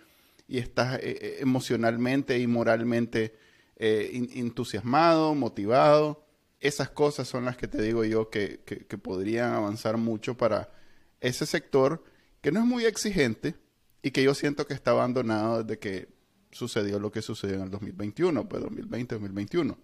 [0.49, 3.34] y estás eh, eh, emocionalmente y moralmente
[3.78, 6.22] eh, entusiasmado, motivado
[6.64, 8.59] esas cosas son las que te digo yo que,
[9.01, 10.72] podrían avanzar mucho para
[11.20, 12.01] ese sector
[12.41, 13.55] que no es muy exigente
[14.01, 16.07] y que yo siento que está abandonado desde que
[16.51, 19.78] sucedió lo que sucedió en el 2021, pues 2020, 2021.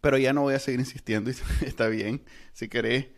[0.00, 1.30] Pero ya no voy a seguir insistiendo,
[1.60, 2.22] está bien,
[2.54, 3.08] si querés.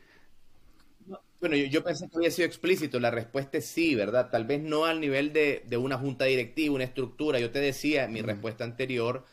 [1.39, 4.31] Bueno, yo, pensé que había sido explícito, la respuesta es sí, ¿verdad?
[4.31, 7.39] Tal vez no al nivel de, una junta directiva, una estructura.
[7.39, 9.25] Yo te decía en mi respuesta anterior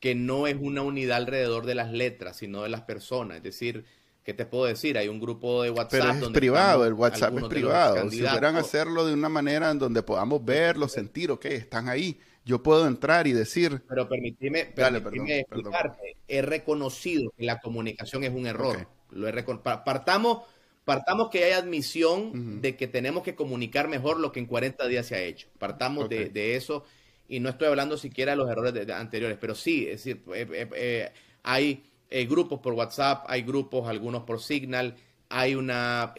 [0.00, 3.38] que no es una unidad alrededor de las letras, sino de las personas.
[3.38, 3.84] Es decir,
[4.24, 4.98] ¿qué te puedo decir?
[4.98, 5.90] Hay un grupo de WhatsApp.
[5.90, 8.10] Pero es donde privado, el WhatsApp es privado.
[8.10, 12.18] Si pudieran hacerlo de una manera en donde podamos verlo, sentir, ok, están ahí.
[12.44, 13.82] Yo puedo entrar y decir.
[13.88, 16.16] Pero permíteme, explicarte.
[16.28, 18.88] He reconocido que la comunicación es un error.
[19.10, 20.42] Lo he partamos,
[20.84, 25.06] partamos que hay admisión de que tenemos que comunicar mejor lo que en 40 días
[25.06, 25.48] se ha hecho.
[25.58, 26.84] Partamos de, eso
[27.28, 30.68] y no estoy hablando siquiera de los errores anteriores, pero sí, es decir, eh, eh,
[30.74, 31.12] eh,
[31.42, 31.82] hay
[32.26, 34.94] grupos por WhatsApp, hay grupos, algunos por Signal,
[35.28, 36.14] hay una,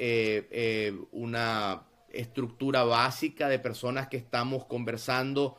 [1.12, 5.58] una estructura básica de personas que estamos conversando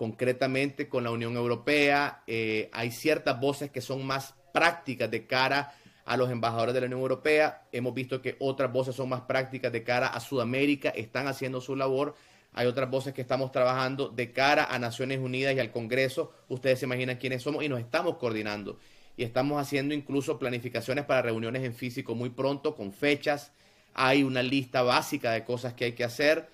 [0.00, 2.22] concretamente con la Unión Europea.
[2.26, 5.74] Eh, hay ciertas voces que son más prácticas de cara
[6.06, 7.68] a los embajadores de la Unión Europea.
[7.70, 11.76] Hemos visto que otras voces son más prácticas de cara a Sudamérica, están haciendo su
[11.76, 12.14] labor.
[12.52, 16.32] Hay otras voces que estamos trabajando de cara a Naciones Unidas y al Congreso.
[16.48, 18.78] Ustedes se imaginan quiénes somos y nos estamos coordinando.
[19.16, 23.52] Y estamos haciendo incluso planificaciones para reuniones en físico muy pronto, con fechas.
[23.94, 26.48] Hay una lista básica de cosas que hay que hacer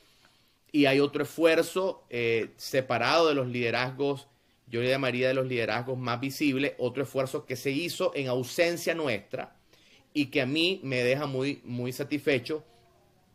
[0.72, 4.26] y hay otro esfuerzo eh, separado de los liderazgos,
[4.66, 8.94] yo le llamaría de los liderazgos más visibles, otro esfuerzo que se hizo en ausencia
[8.94, 9.56] nuestra
[10.12, 12.64] y que a mí me deja muy, muy satisfecho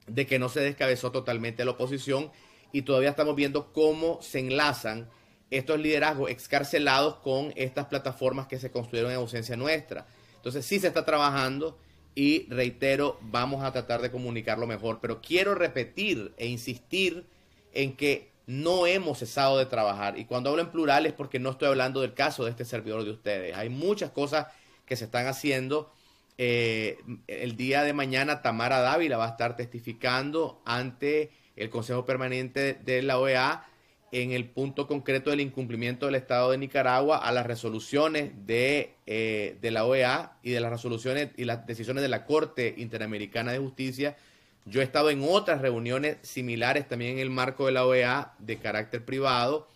[0.07, 2.31] de que no se descabezó totalmente la oposición
[2.71, 5.09] y todavía estamos viendo cómo se enlazan
[5.49, 10.05] estos liderazgos excarcelados con estas plataformas que se construyeron en ausencia nuestra.
[10.37, 11.77] Entonces sí se está trabajando
[12.15, 17.25] y reitero, vamos a tratar de comunicarlo mejor, pero quiero repetir e insistir
[17.73, 20.17] en que no hemos cesado de trabajar.
[20.17, 23.03] Y cuando hablo en plural es porque no estoy hablando del caso de este servidor
[23.03, 23.55] de ustedes.
[23.55, 24.47] Hay muchas cosas
[24.85, 25.91] que se están haciendo.
[26.37, 26.97] Eh,
[27.27, 33.01] el día de mañana Tamara Dávila va a estar testificando ante el Consejo Permanente de
[33.01, 33.65] la OEA
[34.11, 39.57] en el punto concreto del incumplimiento del Estado de Nicaragua a las resoluciones de, eh,
[39.61, 43.59] de, la OEA y de las resoluciones y las decisiones de la Corte Interamericana de
[43.59, 44.17] Justicia.
[44.65, 48.57] Yo he estado en otras reuniones similares también en el marco de la OEA de
[48.57, 49.67] carácter privado.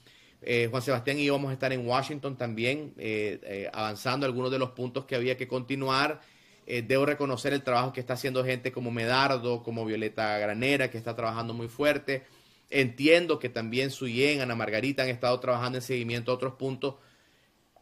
[0.41, 4.59] Eh, Juan Sebastián y yo vamos a estar en Washington también eh, avanzando algunos de
[4.59, 6.19] los puntos que había que continuar.
[6.65, 11.15] Debo reconocer el trabajo que está haciendo gente como Medardo, como Violeta Granera, que está
[11.15, 12.23] trabajando muy fuerte
[12.69, 16.95] Entiendo que también Suyen, Ana Margarita han estado trabajando en seguimiento a otros puntos.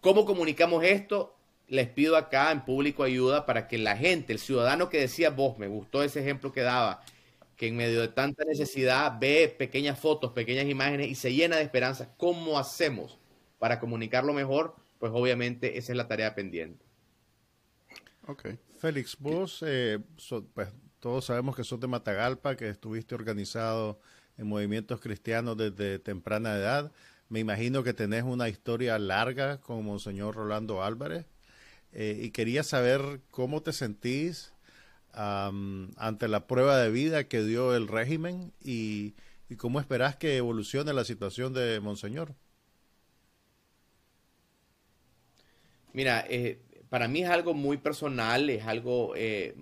[0.02, 1.36] ¿Cómo comunicamos esto?
[1.68, 5.58] Les pido acá en público ayuda para que la gente, el ciudadano que decía vos,
[5.58, 7.02] me gustó ese ejemplo que daba,
[7.56, 11.64] que en medio de tanta necesidad ve pequeñas fotos, pequeñas imágenes y se llena de
[11.64, 12.14] esperanza.
[12.18, 13.18] ¿Cómo hacemos
[13.60, 14.76] para comunicarlo mejor?
[15.00, 16.84] Pues obviamente esa es la tarea pendiente.
[18.28, 18.50] Ok.
[18.84, 19.98] Félix, vos, eh,
[20.54, 20.68] pues
[21.00, 23.98] todos sabemos que sos de Matagalpa, que estuviste organizado
[24.38, 26.92] en movimientos cristianos desde temprana edad.
[27.30, 31.26] Me imagino que tenés una historia larga con Monseñor Rolando Álvarez
[31.94, 34.52] eh, y quería saber cómo te sentís
[35.14, 39.16] ante la prueba de vida que dio el régimen y,
[39.56, 42.36] cómo esperás que evolucione la situación de Monseñor.
[45.94, 46.60] Mira, eh,
[46.94, 49.56] para mí es algo muy personal, es algo, eh,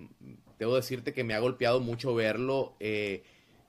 [0.60, 2.76] debo decirte que me ha golpeado mucho verlo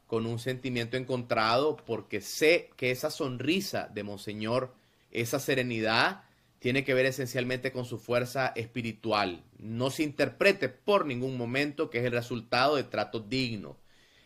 [0.08, 4.74] con un sentimiento encontrado porque sé que esa sonrisa de Monseñor,
[5.12, 6.24] esa serenidad,
[6.58, 9.44] tiene que ver esencialmente con su fuerza espiritual.
[9.58, 13.76] No se interprete por ningún momento que es el resultado de trato digno.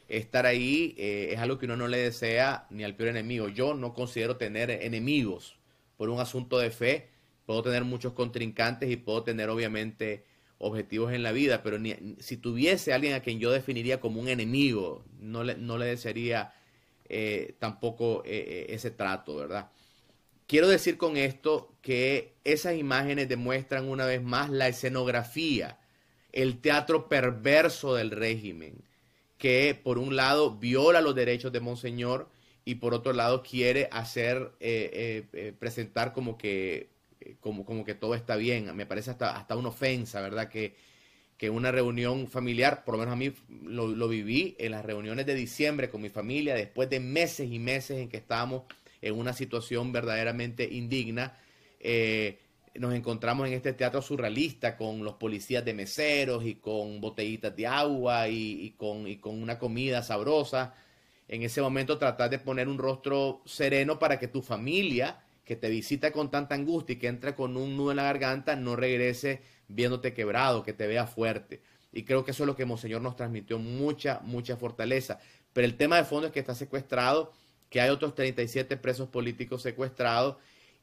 [0.09, 3.49] Estar ahí eh, es algo que uno no le desea ni al peor enemigo.
[3.49, 5.59] Yo no considero tener enemigos
[5.99, 7.11] por un asunto de fe.
[7.47, 10.27] Puedo tener muchos contrincantes y puedo tener obviamente
[10.59, 11.79] objetivos en la vida, pero
[12.19, 16.55] si tuviese alguien a quien yo definiría como un enemigo, no le, no le desearía
[17.09, 19.71] eh, tampoco eh, eh, ese trato, ¿verdad?
[20.47, 25.79] Quiero decir con esto que esas imágenes demuestran una vez más la escenografía,
[26.33, 28.83] el teatro perverso del régimen,
[29.39, 32.31] que por un lado viola los derechos de Monseñor
[32.65, 34.53] y por otro lado quiere hacer,
[35.59, 36.91] presentar como que
[37.41, 38.75] como, como que todo está bien.
[38.77, 40.49] Me parece hasta, hasta una ofensa, ¿verdad?
[40.49, 40.75] Que,
[41.37, 45.35] que una reunión familiar, por lo menos a mí lo, viví en las reuniones de
[45.35, 48.63] diciembre con mi familia, después de meses y meses en que estábamos
[49.03, 51.37] en una situación verdaderamente indigna.
[51.81, 52.39] Eh,
[52.75, 57.67] nos encontramos en este teatro surrealista con los policías de meseros y con botellitas de
[57.67, 60.75] agua y, con, y con una comida sabrosa.
[61.29, 65.71] En ese momento tratar de poner un rostro sereno para que tu familia que te
[65.71, 69.41] visita con tanta angustia y que entra con un nudo en la garganta, no regrese
[69.69, 71.63] viéndote quebrado, que te vea fuerte.
[71.93, 75.19] Y creo que eso es lo que Monseñor nos transmitió, mucha, mucha fortaleza.
[75.53, 77.33] Pero el tema de fondo es que está secuestrado,
[77.71, 80.37] que hay otros 37 presos políticos secuestrados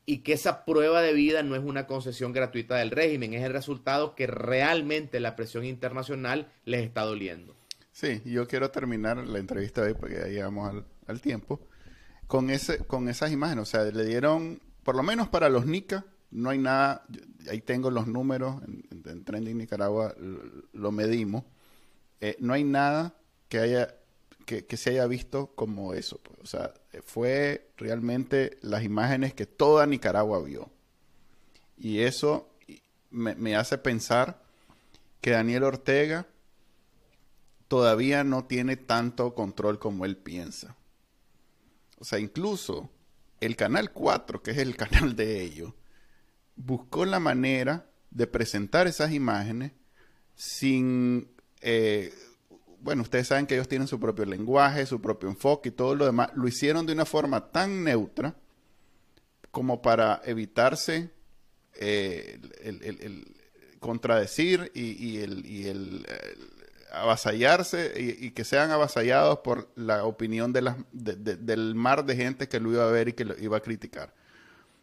[0.05, 3.53] y que esa prueba de vida no es una concesión gratuita del régimen, es el
[3.53, 7.55] resultado que realmente la presión internacional les está doliendo.
[7.91, 11.59] Sí, yo quiero terminar la entrevista hoy porque ya llegamos al, tiempo
[12.27, 16.05] con ese con esas imágenes, o sea, le dieron por lo menos para los NICA
[16.31, 17.05] no hay nada,
[17.49, 20.15] ahí tengo los números en, Trending Nicaragua
[20.73, 21.43] lo, medimos,
[22.21, 23.15] eh, no hay nada
[23.49, 23.95] que haya
[24.45, 26.39] que, se haya visto como eso, pues.
[26.41, 26.73] o sea,
[27.05, 30.69] fue realmente las imágenes que toda Nicaragua vio
[31.77, 32.49] y eso
[33.11, 34.41] me hace pensar
[35.21, 36.25] que Daniel Ortega
[37.67, 40.75] todavía no tiene tanto control como él piensa.
[42.03, 42.89] O sea, incluso
[43.39, 45.73] el Canal 4, que es el canal de ellos,
[46.57, 49.71] buscó la manera de presentar esas imágenes
[50.35, 51.31] sin...
[51.61, 52.13] Eh,
[52.81, 56.05] bueno, ustedes saben que ellos tienen su propio lenguaje, su propio enfoque y todo lo
[56.05, 56.31] demás.
[56.35, 58.35] Lo hicieron de una forma tan neutra
[59.51, 61.09] como para evitarse
[61.75, 63.33] eh, el,
[63.79, 66.05] contradecir y, el,
[66.93, 72.59] avasallarse y, que sean avasallados por la opinión de las, del mar de gente que
[72.59, 74.13] lo iba a ver y que lo iba a criticar.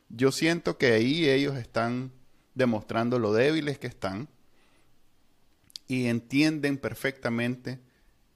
[0.09, 2.13] Yo siento que ahí ellos están
[2.55, 4.29] demostrando lo débiles que están
[5.87, 7.81] y entienden perfectamente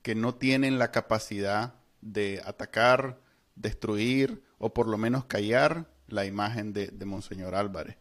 [0.02, 3.18] que no tienen la capacidad de atacar,
[3.56, 7.96] destruir o por lo menos callar la imagen de, de Monseñor Álvarez.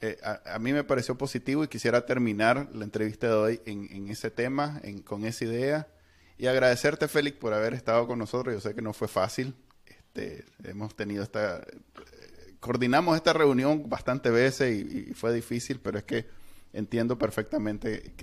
[0.00, 4.30] Eh, a, mí me pareció positivo y quisiera terminar la entrevista de hoy en, ese
[4.30, 5.88] tema, con esa idea.
[6.36, 8.54] Y agradecerte, Félix, por haber estado con nosotros.
[8.54, 9.54] Yo sé que no fue fácil.
[9.86, 11.58] Este, hemos tenido esta...
[11.58, 16.26] Eh, coordinamos esta reunión bastante veces y, fue difícil, pero es que
[16.72, 18.14] entiendo perfectamente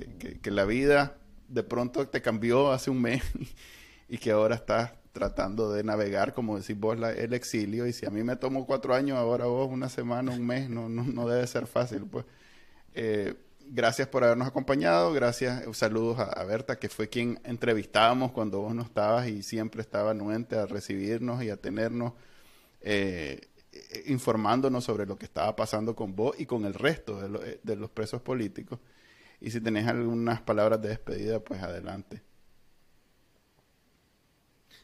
[0.42, 1.18] que, la vida
[1.50, 3.22] de pronto te cambió hace un mes
[4.10, 7.88] y que ahora estás tratando de navegar, como decís vos, el exilio.
[7.88, 10.90] Y si a mí me tomó cuatro años, ahora vos una semana, un mes, no,
[10.90, 12.06] no, debe ser fácil.
[12.06, 12.26] Pues
[12.94, 15.14] eh, gracias por habernos acompañado.
[15.14, 20.12] Gracias, saludos a, Berta, que fue quien entrevistábamos cuando vos no estabas y siempre estaba
[20.12, 22.12] anuente a recibirnos y a tenernos.
[22.82, 23.48] Eh,
[24.08, 27.90] informándonos sobre lo que estaba pasando con vos y con el resto de, de los
[27.90, 28.80] presos políticos.
[29.40, 32.22] Y si tenés algunas palabras de despedida, pues adelante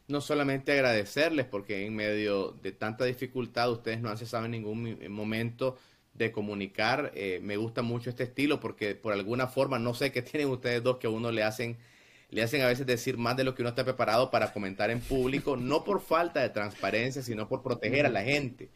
[0.08, 4.98] no solamente agradecerles, porque en medio de tanta dificultad ustedes no han cesado en ningún
[5.10, 5.78] momento
[6.14, 7.12] de comunicar.
[7.16, 10.84] Eh, me gusta mucho este estilo porque por alguna forma, no sé qué tienen ustedes
[10.84, 11.78] dos que a uno le hacen,
[12.30, 15.02] le hacen a veces decir más de lo que uno está preparado para comentar en
[15.02, 18.70] público, no por falta de transparencia, sino por proteger a la gente,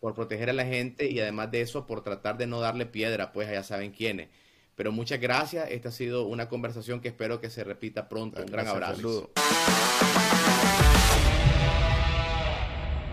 [0.00, 3.32] por proteger a la gente y además de eso, por tratar de no darle piedra,
[3.32, 4.28] pues ya saben quiénes.
[4.76, 8.42] Pero muchas gracias, esta ha sido una conversación que espero que se repita pronto.
[8.42, 9.32] Un gran abrazo.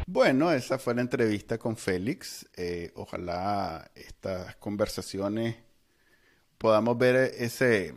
[0.06, 2.46] Bueno, esa fue la entrevista con Félix.
[2.58, 5.56] Eh, ojalá estas conversaciones
[6.58, 7.96] podamos ver ese,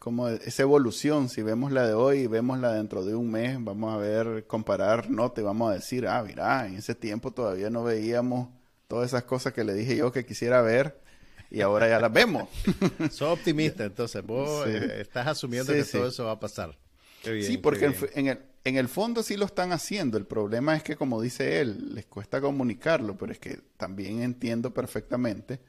[0.00, 1.28] como esa evolución.
[1.28, 4.44] Si vemos la de hoy y vemos la dentro de un mes, vamos a ver,
[4.48, 8.48] comparar notas y vamos a decir, ah, mira, en ese tiempo todavía no veíamos
[8.88, 11.06] todas esas cosas que le dije yo que quisiera ver
[11.50, 12.48] y ahora ya las vemos.
[13.10, 16.78] Soy optimista, entonces vos eh, estás asumiendo que todo eso va a pasar.
[17.22, 20.18] sí, porque en el, en el fondo sí lo están haciendo.
[20.18, 24.74] El problema es que, como dice él, les cuesta comunicarlo, pero es que también entiendo
[24.74, 25.60] perfectamente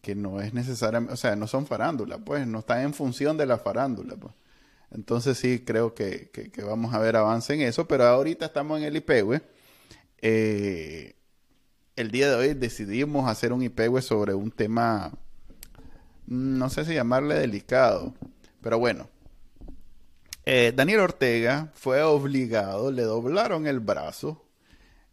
[0.00, 3.46] que no es necesario, o sea, no son farándulas, pues, no están en función de
[3.46, 4.34] la farándula, pues.
[4.90, 6.30] Entonces sí creo que,
[6.66, 9.40] vamos a ver avance en eso, pero ahorita estamos en el IPEWE.
[10.20, 11.14] Eh,
[11.96, 15.12] el día de hoy decidimos hacer un IPEWE sobre un tema,
[16.26, 18.14] no sé si llamarle delicado,
[18.60, 19.08] pero bueno,
[20.44, 24.44] eh, Daniel Ortega fue obligado, le doblaron el brazo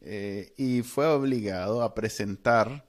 [0.01, 2.85] eh, y fue obligado a presentar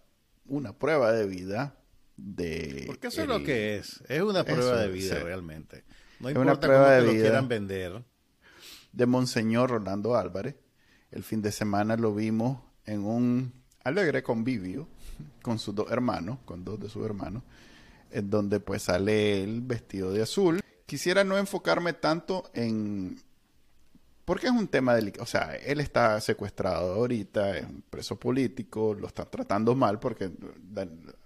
[0.47, 1.76] una prueba de vida
[2.16, 2.84] de...
[2.86, 5.84] Porque eso es lo que es, es una prueba de vida realmente.
[6.20, 8.05] No importa una prueba de vida lo quieran vender.
[8.93, 10.57] De Monseñor Rolando Álvarez.
[11.11, 14.89] El fin de semana lo vimos en un alegre convivio
[15.43, 17.43] con sus dos hermanos, con dos de sus hermanos,
[18.11, 20.61] en donde pues sale él vestido de azul
[20.91, 23.22] quisiera no enfocarme tanto en...
[24.24, 25.22] Porque es un tema delicado.
[25.22, 30.33] O sea, él está secuestrado ahorita, es un preso político, lo están tratando mal porque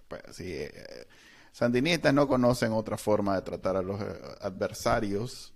[0.07, 1.07] pues, eh,
[1.51, 4.05] sandinistas no conocen otra forma de tratar a los eh,
[4.41, 5.51] adversarios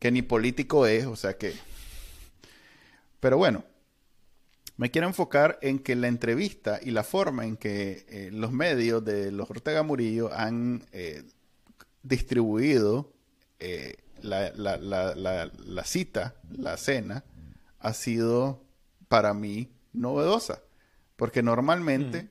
[0.00, 1.54] que ni político es, o sea que...
[3.20, 3.64] Pero bueno,
[4.76, 9.04] Me quiero enfocar en que la entrevista y la forma en que eh, los medios
[9.04, 11.22] de los Ortega Murillo han eh,
[12.02, 13.12] distribuido
[13.60, 17.24] eh, la, la, la, la, cita, la cena,
[17.78, 18.62] ha sido
[19.08, 20.62] para mí novedosa.
[21.16, 22.28] Porque normalmente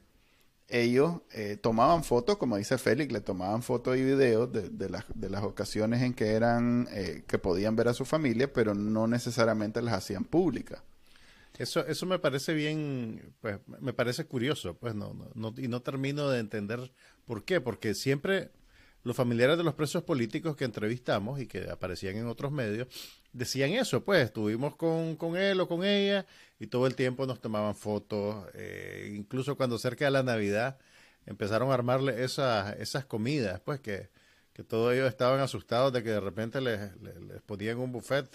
[0.67, 5.05] ellos eh, tomaban fotos, como dice Félix, le tomaban fotos y videos de, de, las,
[5.13, 9.07] de las ocasiones en que eran, eh, que podían ver a su familia, pero no
[9.07, 10.81] necesariamente las hacían públicas.
[11.57, 16.29] Eso, eso me parece bien, pues me parece curioso, pues no, no, y no termino
[16.29, 16.91] de entender
[17.25, 18.51] por qué, porque siempre
[19.03, 22.87] los familiares de los presos políticos que entrevistamos y que aparecían en otros medios
[23.33, 26.25] decían eso, pues estuvimos con, con él o con ella
[26.59, 30.77] y todo el tiempo nos tomaban fotos, eh, incluso cuando cerca de la Navidad
[31.25, 34.09] empezaron a armarle esas, esas comidas, pues que,
[34.53, 38.27] que todos ellos estaban asustados de que de repente les, les, ponían un buffet.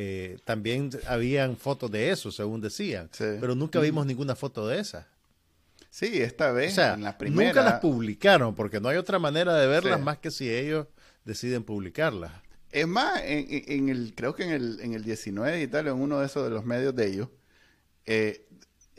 [0.00, 5.06] Eh, también habían fotos de eso, según decían, pero nunca vimos ninguna foto de esas.
[5.90, 7.48] Sí, esta vez en la primera.
[7.48, 10.86] Nunca las publicaron, porque no hay otra manera de verlas más que si ellos
[11.24, 12.30] deciden publicarlas.
[12.70, 16.20] Es más, en, el, creo que en el, en el 19 y tal, en uno
[16.20, 17.28] de esos de los medios de ellos,
[18.06, 18.46] eh,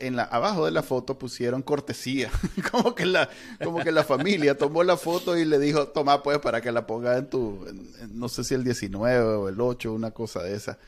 [0.00, 2.30] en la, abajo de la foto pusieron cortesía.
[2.70, 3.28] como, que la,
[3.62, 6.86] como que la familia tomó la foto y le dijo, toma pues para que la
[6.86, 7.66] ponga en tu,
[8.10, 10.78] no sé si el 19 o el 8, una cosa de esa.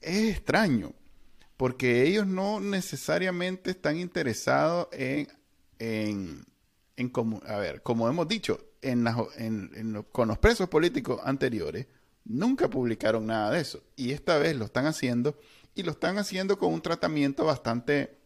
[0.00, 0.92] Es extraño,
[1.56, 5.28] porque ellos no necesariamente están interesados en,
[5.78, 6.46] en,
[6.96, 9.06] en como, a ver, como hemos dicho, en,
[9.36, 11.86] en, con los presos políticos anteriores,
[12.24, 13.82] nunca publicaron nada de eso.
[13.96, 15.36] Y esta vez lo están haciendo
[15.74, 18.18] y lo están haciendo con un tratamiento bastante,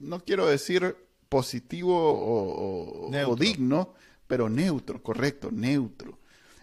[0.00, 0.96] no quiero decir
[1.28, 3.94] positivo o, digno,
[4.26, 6.18] pero neutro, correcto, neutro.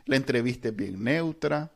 [0.05, 1.71] La entrevista es bien neutra.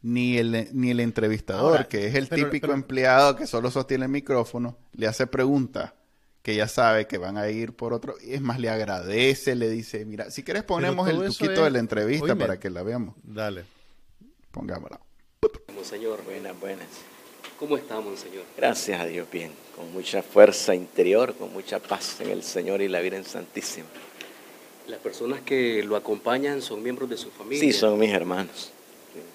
[0.00, 4.76] Ni el, ni el entrevistador, que es el típico empleado que solo sostiene el micrófono,
[4.92, 5.92] le hace preguntas
[6.40, 8.14] que ya sabe que van a ir por otro.
[8.22, 11.80] Y es más, le agradece, le dice, mira, si quieres ponemos el tuquito de la
[11.80, 13.16] entrevista para que la veamos.
[13.24, 13.64] Dale.
[14.52, 15.00] Pongámosla.
[15.74, 16.86] Monseñor, buenas, buenas.
[17.58, 18.44] ¿Cómo está, Monseñor?
[18.56, 19.50] Gracias a Dios, bien.
[19.74, 23.88] Con mucha fuerza interior, con mucha paz en el Señor y la Virgen Santísima.
[24.86, 27.60] ¿Las personas que lo acompañan son miembros de su familia?
[27.60, 28.70] Sí, son mis hermanos.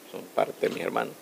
[0.09, 1.13] son parte de mis hermanos.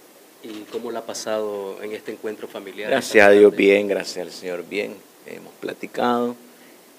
[0.44, 2.92] ¿Y cómo la ha pasado en este encuentro familiar?
[2.92, 3.88] Gracias a Dios, bien.
[3.88, 4.96] Gracias al Señor, bien.
[5.26, 6.36] Hemos platicado,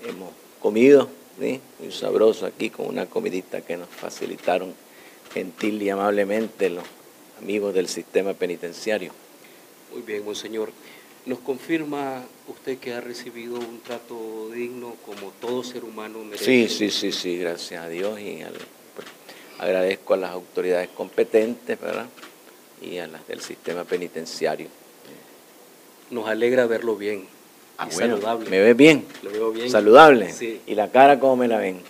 [0.05, 0.31] hemos
[0.61, 1.09] comido,
[1.41, 1.61] ¿sí?
[1.79, 4.75] muy sabroso aquí con una comidita que nos facilitaron
[5.33, 6.85] gentil y amablemente los
[7.41, 9.13] amigos del sistema penitenciario.
[9.93, 10.71] Muy bien, monseñor.
[11.27, 16.45] ¿Nos confirma usted que ha recibido un trato digno como todo ser humano merece?
[16.45, 18.43] Sí, sí, sí, sí, gracias a Dios y
[18.95, 19.07] pues,
[19.59, 22.07] agradezco a las autoridades competentes, ¿verdad?
[22.81, 24.69] Y a las del sistema penitenciario.
[26.11, 27.27] Nos alegra verlo bien.
[27.79, 28.51] Ah, saludable.
[28.51, 29.07] ¿Me ves bien?
[29.23, 29.71] Lo veo bien.
[29.71, 30.33] Saludable.
[30.33, 30.61] Sí.
[30.67, 31.81] ¿Y la cara cómo me la ven?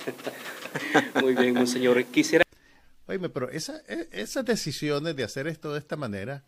[1.22, 2.04] Muy bien, monseñor.
[2.04, 2.44] Quisiera
[3.06, 3.56] Oye, pero e,
[4.12, 6.44] esas decisiones de hacer esto de esta manera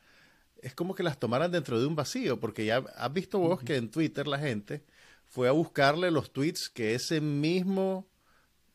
[0.64, 3.76] es como que las tomaran dentro de un vacío, porque ya has visto vos que
[3.76, 4.82] en Twitter la gente
[5.26, 8.08] fue a buscarle los tweets que ese mismo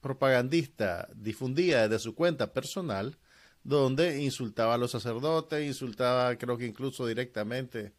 [0.02, 3.18] propagandista difundía desde su cuenta personal,
[3.64, 7.94] donde insultaba a los sacerdotes, insultaba creo que incluso directamente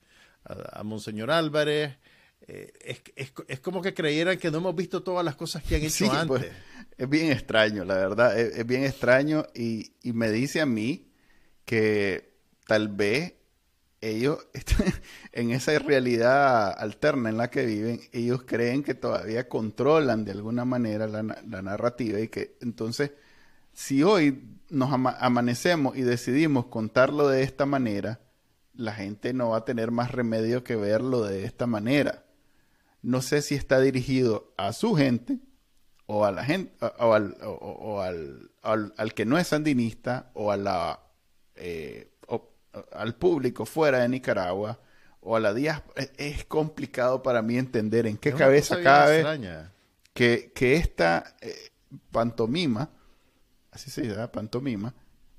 [0.45, 1.99] a, Monseñor Álvarez.
[2.47, 2.72] Eh,
[3.16, 6.07] es, es, como que creyeran que no hemos visto todas las cosas que han hecho
[6.26, 6.43] pues.
[6.43, 6.53] antes
[7.01, 11.09] es bien extraño, la verdad, es, bien extraño y, me dice a mí
[11.64, 12.34] que
[12.66, 13.39] tal vez
[14.01, 14.47] ellos,
[15.33, 20.65] en esa realidad alterna en la que viven, ellos creen que todavía controlan de alguna
[20.65, 23.13] manera la, narrativa y que entonces,
[23.73, 28.21] si hoy nos amanecemos y decidimos contarlo de esta manera,
[28.75, 32.25] la gente no va a tener más remedio que verlo de esta manera.
[33.03, 35.39] No sé si está dirigido a su gente
[36.07, 41.01] o a la gente o, al, o, al, que no es sandinista o a la
[41.57, 42.10] eh,
[42.93, 44.81] al público fuera de Nicaragua
[45.21, 49.59] o a la diáspora es complicado para mí entender en qué cabeza cabe
[50.14, 51.71] que, que esta eh,
[52.11, 52.91] pantomima
[53.71, 54.95] así se llama pantomima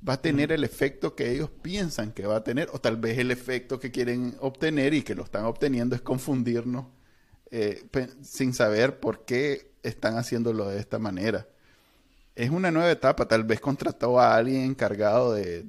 [0.08, 3.18] va a tener el efecto que ellos piensan que va a tener o tal vez
[3.18, 6.86] el efecto que quieren obtener y que lo están obteniendo es confundirnos
[7.52, 7.86] eh,
[8.22, 11.48] sin saber por qué están haciéndolo de esta manera.
[12.36, 15.66] Es una nueva etapa, tal vez contrató a alguien encargado de,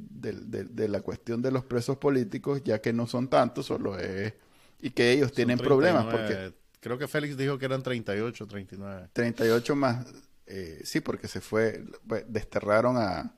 [0.88, 4.32] la cuestión de los presos políticos, ya que no son tantos, solo es...
[4.80, 6.06] y que ellos tienen problemas.
[6.06, 6.52] porque
[6.82, 9.08] Creo que Félix dijo que eran 38, 39.
[9.12, 10.04] 38 más,
[10.46, 13.36] eh, sí, porque se fue, pues, desterraron a,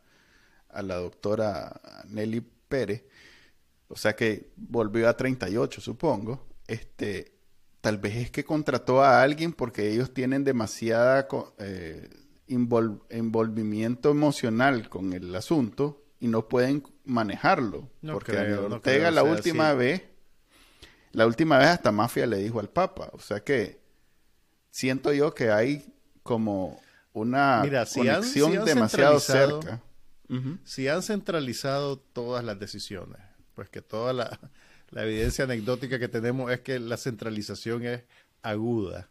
[0.70, 3.05] a la doctora Nelly Pérez,
[3.89, 6.47] o sea que volvió a 38, supongo.
[6.66, 7.35] Este,
[7.83, 12.09] tal vez es que contrató a alguien porque ellos tienen demasiada eh,
[12.47, 17.90] envolvimiento emocional con el asunto y no pueden manejarlo.
[18.01, 20.03] porque Ortega la última vez,
[21.12, 23.11] la última vez hasta Mafia le dijo al Papa.
[23.12, 23.80] O sea que
[24.70, 26.80] siento yo que hay como
[27.12, 27.62] una
[27.95, 29.82] conexión demasiado cerca.
[30.64, 33.20] Si han centralizado todas las decisiones,
[33.55, 34.12] pues que toda
[34.90, 38.03] la, evidencia anecdótica que tenemos es que la centralización es
[38.42, 39.09] aguda.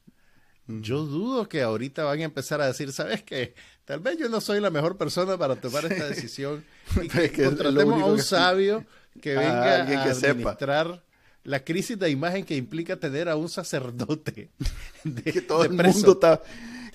[0.68, 3.54] Yo dudo que ahorita van a empezar a decir, ¿sabes qué?
[3.86, 6.64] Tal vez yo no soy la mejor persona para tomar esta decisión.
[7.02, 8.86] Y que, contratemos a un sabio
[9.22, 11.04] que venga a, que administrar
[11.44, 14.50] la crisis de imagen que implica tener a un sacerdote.
[15.24, 16.42] que todo el mundo está,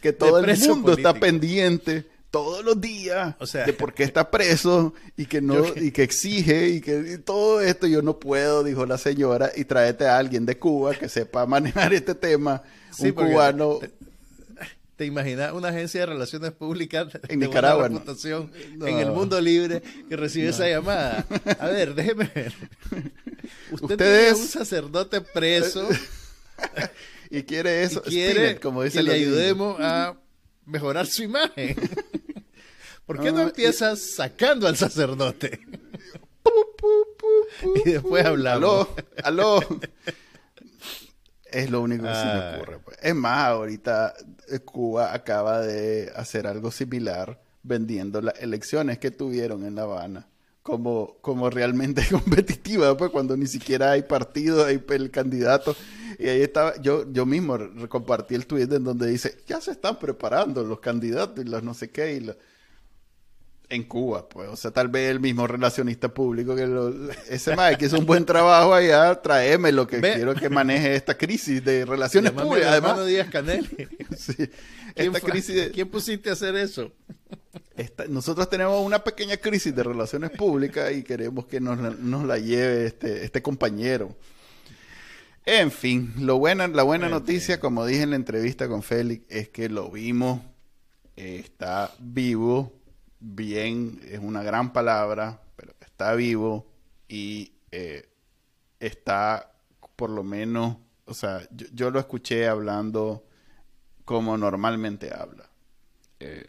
[0.00, 4.30] que todo el mundo está pendiente todos los días o sea, de por qué está
[4.30, 8.84] preso y que no y que exige y que todo esto yo no puedo dijo
[8.84, 12.62] la señora y tráete a alguien de Cuba que sepa manejar este tema
[12.98, 13.80] un cubano.
[14.96, 20.48] te, imaginas una agencia de relaciones públicas en Nicaragua en el mundo libre que recibe
[20.48, 21.26] esa llamada.
[21.58, 22.52] A ver déjeme ver.
[23.70, 25.88] Usted, es un sacerdote preso.
[27.30, 30.16] Y quiere eso y quiere como dice que le ayudemos a
[30.64, 31.76] mejorar su imagen.
[33.04, 35.60] ¿Por qué no, empiezas sacando al sacerdote?
[37.84, 38.88] y después hablamos.
[39.22, 39.80] Aló, aló.
[41.50, 42.54] Es lo único que se me ah.
[42.56, 42.78] ocurre.
[42.78, 42.98] Pues.
[43.02, 44.14] Es más, ahorita
[44.48, 50.26] eh, Cuba acaba de hacer algo similar vendiendo las elecciones que tuvieron en La Habana
[50.68, 55.74] como, como realmente competitiva, pues cuando ni siquiera hay partido, hay el candidato.
[56.18, 57.56] Y ahí estaba, yo, yo mismo
[57.88, 61.72] compartí el tweet en donde dice, ya se están preparando los candidatos y los no
[61.72, 62.16] sé qué.
[62.16, 62.30] Y
[63.70, 66.66] En Cuba, pues, o sea, tal vez el mismo relacionista público que
[67.28, 71.18] ese más que hizo un buen trabajo allá, tráeme lo que quiero que maneje esta
[71.18, 72.70] crisis de relaciones públicas.
[72.72, 73.68] Además, Díaz Canel.
[74.94, 76.92] esta crisis ¿Quién pusiste a hacer eso?
[78.08, 81.78] nosotros tenemos una pequeña crisis de relaciones públicas y queremos que nos,
[82.24, 84.16] la lleve este, este compañero.
[85.44, 89.48] En fin, lo buena, la buena noticia, como dije en la entrevista con Félix, es
[89.48, 90.40] que lo vimos,
[91.16, 92.77] está vivo,
[93.20, 96.66] bien, es una gran palabra, pero está vivo
[97.08, 98.08] y eh,
[98.80, 99.52] está
[99.96, 103.24] por lo menos, o sea, yo, lo escuché hablando
[104.04, 105.48] como normalmente habla.
[106.20, 106.48] Eh,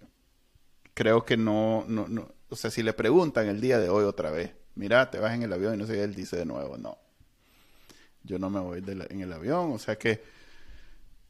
[0.94, 4.32] creo que no, no, no, o sea, si le preguntan el día de hoy otra
[4.32, 6.78] vez, mira, te vas en el avión y no sé qué, él dice de nuevo,
[6.78, 6.98] no,
[8.24, 10.22] yo no me voy en el avión, o sea que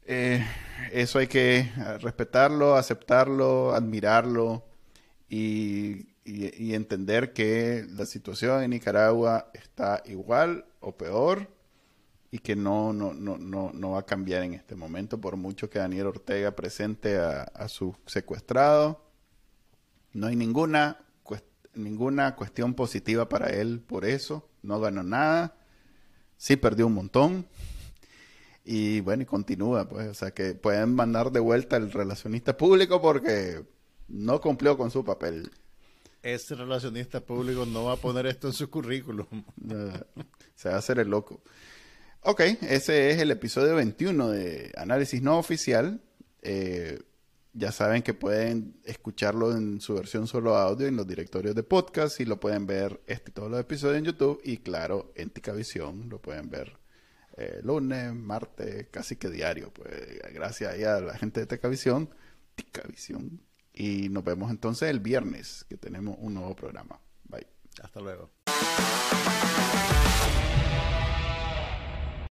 [0.04, 0.44] eh,
[0.92, 1.70] eso hay que
[2.00, 4.69] respetarlo, aceptarlo, admirarlo
[5.30, 11.48] y, y, entender que la situación en Nicaragua está igual o peor
[12.30, 15.70] y que no, no, no, no, no va a cambiar en este momento por mucho
[15.70, 19.10] que Daniel Ortega presente a, a su secuestrado
[20.12, 20.98] no hay ninguna,
[21.74, 24.48] ninguna cuestión positiva para él por eso.
[24.62, 25.56] No ganó nada.
[26.36, 27.46] Sí perdió un montón.
[28.64, 30.08] Y bueno, y continúa, pues.
[30.08, 33.62] O sea, que pueden mandar de vuelta al relacionista público porque
[34.10, 35.50] no cumplió con su papel.
[36.22, 39.26] Ese relacionista público no va a poner esto en su currículum.
[40.54, 41.40] Se va a hacer el loco.
[42.22, 46.02] Ok, ese es el episodio 21 de Análisis No Oficial.
[46.42, 46.98] Eh,
[47.52, 52.20] ya saben que pueden escucharlo en su versión solo audio en los directorios de podcast
[52.20, 56.20] y lo pueden ver este todos los episodios en YouTube y claro, en Ticavisión lo
[56.20, 56.78] pueden ver
[57.36, 59.72] eh, lunes, martes, casi que diario.
[59.72, 62.10] Pues gracias a la gente de Ticavisión,
[62.54, 63.40] Ticavisión.
[63.80, 67.00] Y nos vemos entonces el viernes que tenemos un nuevo programa.
[67.24, 67.46] Bye.
[67.82, 68.30] Hasta luego.